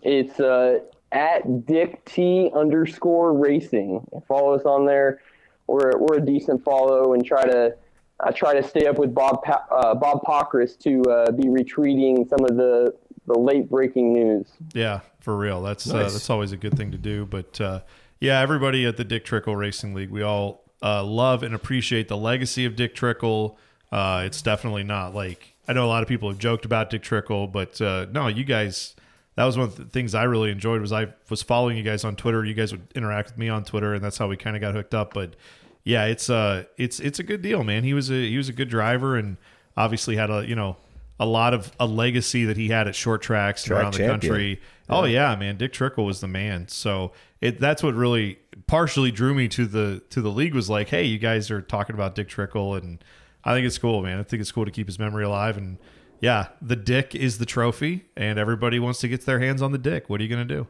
[0.01, 0.79] It's uh,
[1.11, 4.05] at Dick T underscore racing.
[4.27, 5.21] Follow us on there.
[5.67, 7.75] We're, we're a decent follow and try to
[8.23, 12.27] I try to stay up with Bob pa- uh, Bob Pockrass to uh, be retweeting
[12.29, 12.93] some of the
[13.27, 14.47] the late breaking news.
[14.73, 15.61] Yeah, for real.
[15.61, 17.25] That's uh, that's always a good thing to do.
[17.25, 17.81] But uh,
[18.19, 22.17] yeah, everybody at the Dick Trickle Racing League, we all uh, love and appreciate the
[22.17, 23.57] legacy of Dick Trickle.
[23.91, 27.03] Uh, it's definitely not like I know a lot of people have joked about Dick
[27.03, 28.95] Trickle, but uh, no, you guys.
[29.35, 32.03] That was one of the things I really enjoyed was I was following you guys
[32.03, 32.43] on Twitter.
[32.43, 34.75] You guys would interact with me on Twitter, and that's how we kind of got
[34.75, 35.13] hooked up.
[35.13, 35.35] But
[35.83, 37.83] yeah, it's uh it's it's a good deal, man.
[37.83, 39.37] He was a he was a good driver, and
[39.77, 40.77] obviously had a you know
[41.19, 44.19] a lot of a legacy that he had at short tracks Track around the champion.
[44.19, 44.61] country.
[44.89, 46.67] Oh yeah, man, Dick Trickle was the man.
[46.67, 50.89] So it that's what really partially drew me to the to the league was like,
[50.89, 53.03] hey, you guys are talking about Dick Trickle, and
[53.43, 54.19] I think it's cool, man.
[54.19, 55.57] I think it's cool to keep his memory alive.
[55.57, 55.77] And
[56.19, 59.77] yeah, the Dick is the trophy, and everybody wants to get their hands on the
[59.77, 60.09] Dick.
[60.09, 60.67] What are you gonna do?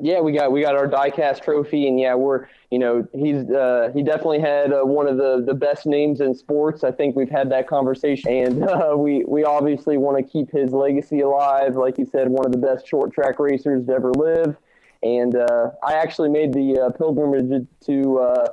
[0.00, 3.90] Yeah, we got we got our diecast trophy, and yeah, we're you know he's uh,
[3.94, 6.84] he definitely had uh, one of the the best names in sports.
[6.84, 10.72] I think we've had that conversation, and uh, we we obviously want to keep his
[10.72, 11.76] legacy alive.
[11.76, 14.56] Like you said, one of the best short track racers to ever live.
[15.02, 18.48] And uh, I actually made the uh, pilgrimage to uh,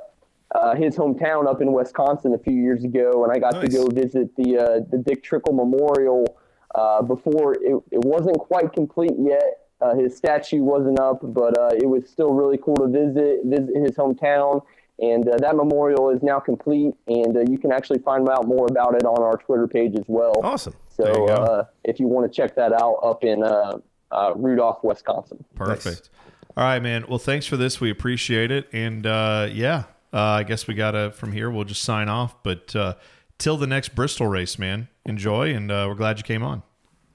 [0.53, 3.88] uh, his hometown up in Wisconsin a few years ago, and I got to go
[3.88, 6.38] visit the uh, the Dick Trickle Memorial
[6.76, 9.64] uh, before it, it wasn't quite complete yet.
[9.86, 13.76] Uh, his statue wasn't up, but uh, it was still really cool to visit visit
[13.76, 14.62] his hometown.
[14.98, 18.66] And uh, that memorial is now complete, and uh, you can actually find out more
[18.70, 20.40] about it on our Twitter page as well.
[20.42, 20.74] Awesome.
[20.98, 23.80] There you So uh, if you want to check that out, up in uh,
[24.12, 25.44] uh, Rudolph, Wisconsin.
[25.56, 26.10] Perfect.
[26.56, 27.06] All right, man.
[27.10, 27.82] Well, thanks for this.
[27.82, 28.70] We appreciate it.
[28.72, 29.84] And uh, yeah,
[30.14, 31.52] uh, I guess we gotta from here.
[31.52, 32.42] We'll just sign off.
[32.44, 32.94] But uh,
[33.38, 34.88] till the next Bristol race, man.
[35.06, 36.64] Enjoy, and uh, we're glad you came on.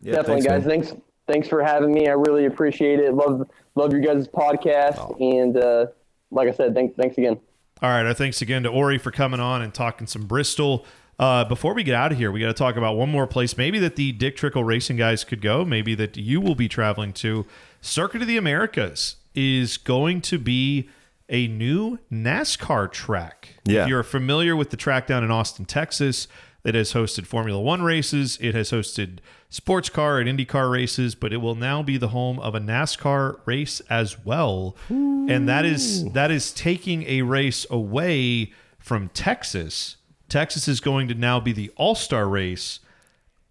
[0.01, 0.67] Yeah, Definitely, thanks, guys.
[0.67, 0.83] man.
[0.85, 2.09] Thanks, thanks for having me.
[2.09, 3.15] I really appreciate it.
[3.15, 5.17] Love, love your guys' podcast, Oh.
[5.21, 5.87] and uh,
[6.31, 7.39] like I said, thanks, thanks again.
[7.83, 8.05] All right.
[8.05, 10.85] Our thanks again to Ori for coming on and talking some Bristol.
[11.19, 13.57] Uh, before we get out of here, we got to talk about one more place.
[13.57, 15.65] Maybe that the Dick Trickle Racing guys could go.
[15.65, 17.47] Maybe that you will be traveling to.
[17.81, 20.89] Circuit of the Americas is going to be
[21.29, 23.55] a new NASCAR track.
[23.65, 23.83] Yeah.
[23.83, 26.27] If you're familiar with the track down in Austin, Texas,
[26.65, 28.39] it has hosted Formula One races.
[28.41, 32.39] It has hosted sports car and IndyCar races, but it will now be the home
[32.39, 34.77] of a NASCAR race as well.
[34.89, 39.97] And that is that is taking a race away from Texas.
[40.29, 42.81] Texas is going to now be the All-Star race.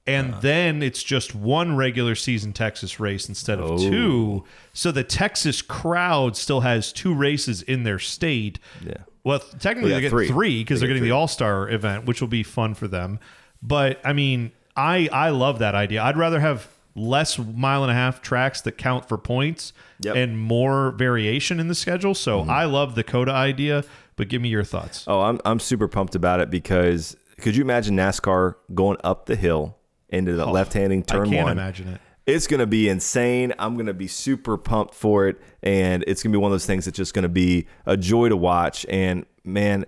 [0.08, 0.40] And uh.
[0.40, 4.44] then it's just one regular season Texas race instead of two.
[4.44, 4.48] Oh.
[4.74, 8.60] So the Texas crowd still has two races in their state.
[8.84, 8.94] Yeah.
[9.30, 10.28] Well, technically they get three.
[10.28, 11.16] three because They are get getting the.
[11.16, 13.20] All Star event, which will be fun for them.
[13.62, 16.02] But I mean, I I love that idea.
[16.04, 19.72] I'd rather have less mile and a half tracks that count for points
[20.02, 20.14] Yep.
[20.16, 20.22] Mm-hmm.
[20.24, 22.14] and more variation in the schedule.
[22.16, 23.84] So I love the COTA idea.
[24.16, 25.06] But give me your thoughts.
[25.08, 29.36] Oh, I'm I'm super pumped about it because could you imagine NASCAR going up the
[29.38, 29.78] hill
[30.10, 31.52] into the left-handing turn Oh, I can't one?
[31.54, 32.02] imagine it.
[32.30, 33.54] It's gonna be insane.
[33.58, 36.86] I'm gonna be super pumped for it, and it's gonna be one of those things
[36.86, 38.86] that's just gonna be a joy to watch.
[38.88, 39.86] And man,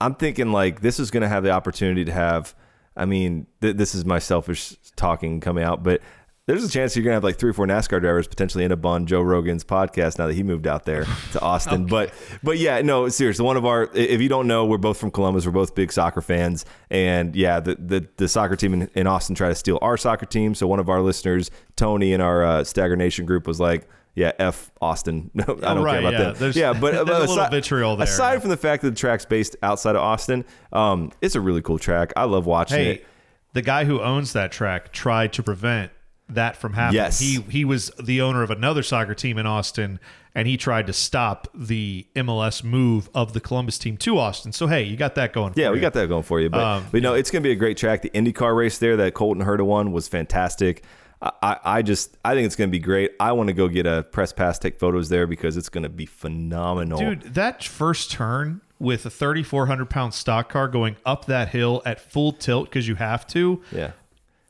[0.00, 2.54] I'm thinking like this is gonna have the opportunity to have.
[2.96, 6.00] I mean, th- this is my selfish talking coming out, but
[6.46, 8.84] there's a chance you're gonna have like three or four NASCAR drivers potentially end up
[8.86, 11.86] on Joe Rogan's podcast now that he moved out there to Austin.
[11.86, 15.10] But but yeah, no, seriously, one of our if you don't know, we're both from
[15.10, 15.44] Columbus.
[15.44, 19.34] We're both big soccer fans, and yeah, the the, the soccer team in, in Austin
[19.34, 20.54] tried to steal our soccer team.
[20.54, 23.88] So one of our listeners, Tony, in our uh, Stagger Nation group, was like.
[24.18, 25.30] Yeah, F Austin.
[25.34, 26.18] No, I don't right, care about yeah.
[26.18, 26.36] that.
[26.36, 28.38] There's- yeah, but, a little aside, vitriol there, Aside yeah.
[28.38, 31.78] from the fact that the track's based outside of Austin, um, it's a really cool
[31.78, 32.14] track.
[32.16, 33.06] I love watching Hey, it.
[33.52, 35.92] the guy who owns that track tried to prevent
[36.28, 37.02] that from happening.
[37.02, 37.18] Yes.
[37.18, 40.00] He he was the owner of another soccer team in Austin
[40.34, 44.52] and he tried to stop the MLS move of the Columbus team to Austin.
[44.52, 45.80] So hey, you got that going Yeah, we you.
[45.80, 46.50] got that going for you.
[46.50, 48.02] But, Um, but no, it's going to be a great track.
[48.02, 50.84] The IndyCar race there that Colton Herta won was fantastic.
[51.22, 53.12] I, I, I just I think it's going to be great.
[53.20, 55.88] I want to go get a press pass, take photos there because it's going to
[55.88, 56.98] be phenomenal.
[56.98, 62.00] Dude, that first turn with a 3,400 pound stock car going up that hill at
[62.00, 63.62] full tilt because you have to.
[63.72, 63.92] Yeah.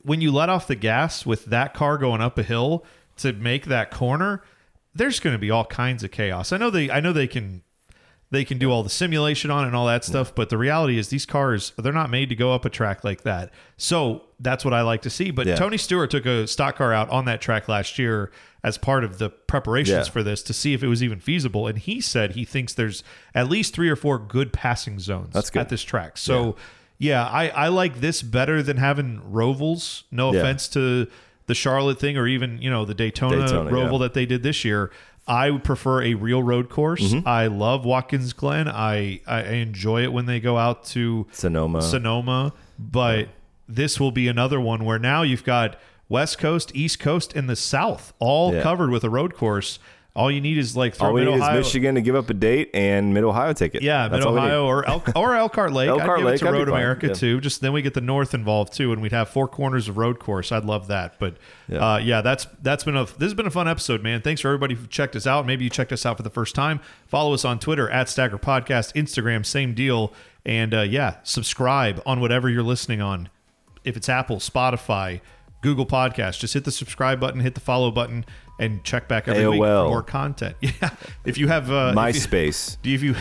[0.07, 2.85] When you let off the gas with that car going up a hill
[3.17, 4.41] to make that corner,
[4.95, 6.51] there's going to be all kinds of chaos.
[6.53, 7.61] I know they, I know they can,
[8.31, 10.97] they can do all the simulation on it and all that stuff, but the reality
[10.97, 13.51] is these cars they're not made to go up a track like that.
[13.77, 15.29] So that's what I like to see.
[15.31, 15.55] But Yeah.
[15.55, 18.31] Tony Stewart took a stock car out on that track last year
[18.63, 20.11] as part of the preparations Yeah.
[20.11, 21.67] for this to see if it was even feasible.
[21.67, 23.03] And he said he thinks there's
[23.35, 25.59] at least three or four good passing zones That's good.
[25.59, 26.17] at this track.
[26.17, 26.51] So yeah,
[27.01, 30.03] I, I like this better than having Rovals.
[30.11, 30.39] No Yeah.
[30.39, 31.07] offense to
[31.45, 33.97] the Charlotte thing or even, you know, the Daytona, Daytona, Roval yeah.
[33.99, 34.91] that they did this year.
[35.27, 37.01] I would prefer a real road course.
[37.13, 37.27] Mm-hmm.
[37.27, 38.67] I love Watkins Glen.
[38.67, 41.81] I, I enjoy it when they go out to Sonoma.
[41.81, 43.27] Sonoma, but
[43.67, 45.77] this will be another one where now you've got
[46.09, 48.61] West Coast, East Coast, and the South all Yeah.
[48.63, 49.79] covered with a road course.
[50.17, 51.57] All you need is like throw All we Mid need is Ohio.
[51.59, 53.83] Michigan to give up a date and Mid Ohio ticket.
[53.83, 54.47] Yeah, Mid That's all we need.
[54.47, 55.89] Ohio or El- or Elkhart Lake.
[55.89, 57.13] Elkhart I'd give Lake, it to Road America yeah.
[57.13, 57.39] too.
[57.39, 60.17] Just then we get the North involved too, and we'd have four corners of road
[60.17, 60.51] course.
[60.51, 61.19] I'd love that.
[61.19, 61.37] But
[61.67, 61.93] Yeah.
[61.93, 64.21] uh, yeah, that's that's been a this has been a fun episode, man.
[64.21, 65.45] Thanks for everybody who checked us out.
[65.45, 66.79] Maybe you checked us out for the first time.
[67.05, 70.13] Follow us on Twitter at Stagger Podcast, Instagram, same deal,
[70.45, 73.29] and uh, yeah, subscribe on whatever you're listening on.
[73.83, 75.21] If it's Apple, Spotify,
[75.61, 78.25] Google Podcast, just hit the subscribe button, hit the follow button,
[78.59, 80.55] and check back every week for more content.
[80.61, 80.89] Yeah,
[81.25, 82.77] if you have uh, MySpace.
[82.81, 83.15] do you- if you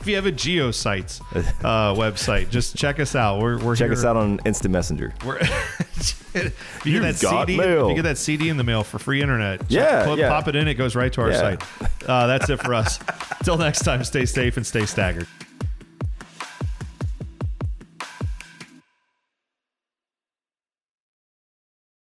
[0.00, 1.20] if you have a GeoCities
[1.62, 3.38] uh, website, just check us out.
[3.38, 3.98] We're, we're Check here.
[3.98, 5.12] us out on Instant Messenger.
[5.26, 6.54] We're if you get
[6.86, 9.60] You've that got CD, if you get that CD in the mail for free internet,
[9.68, 10.30] Yeah, put- yeah.
[10.30, 11.38] pop it in, it goes right to our Yeah.
[11.38, 11.62] site.
[12.08, 12.98] Uh, that's it for us.
[13.40, 15.28] Until next time, stay safe and stay staggered.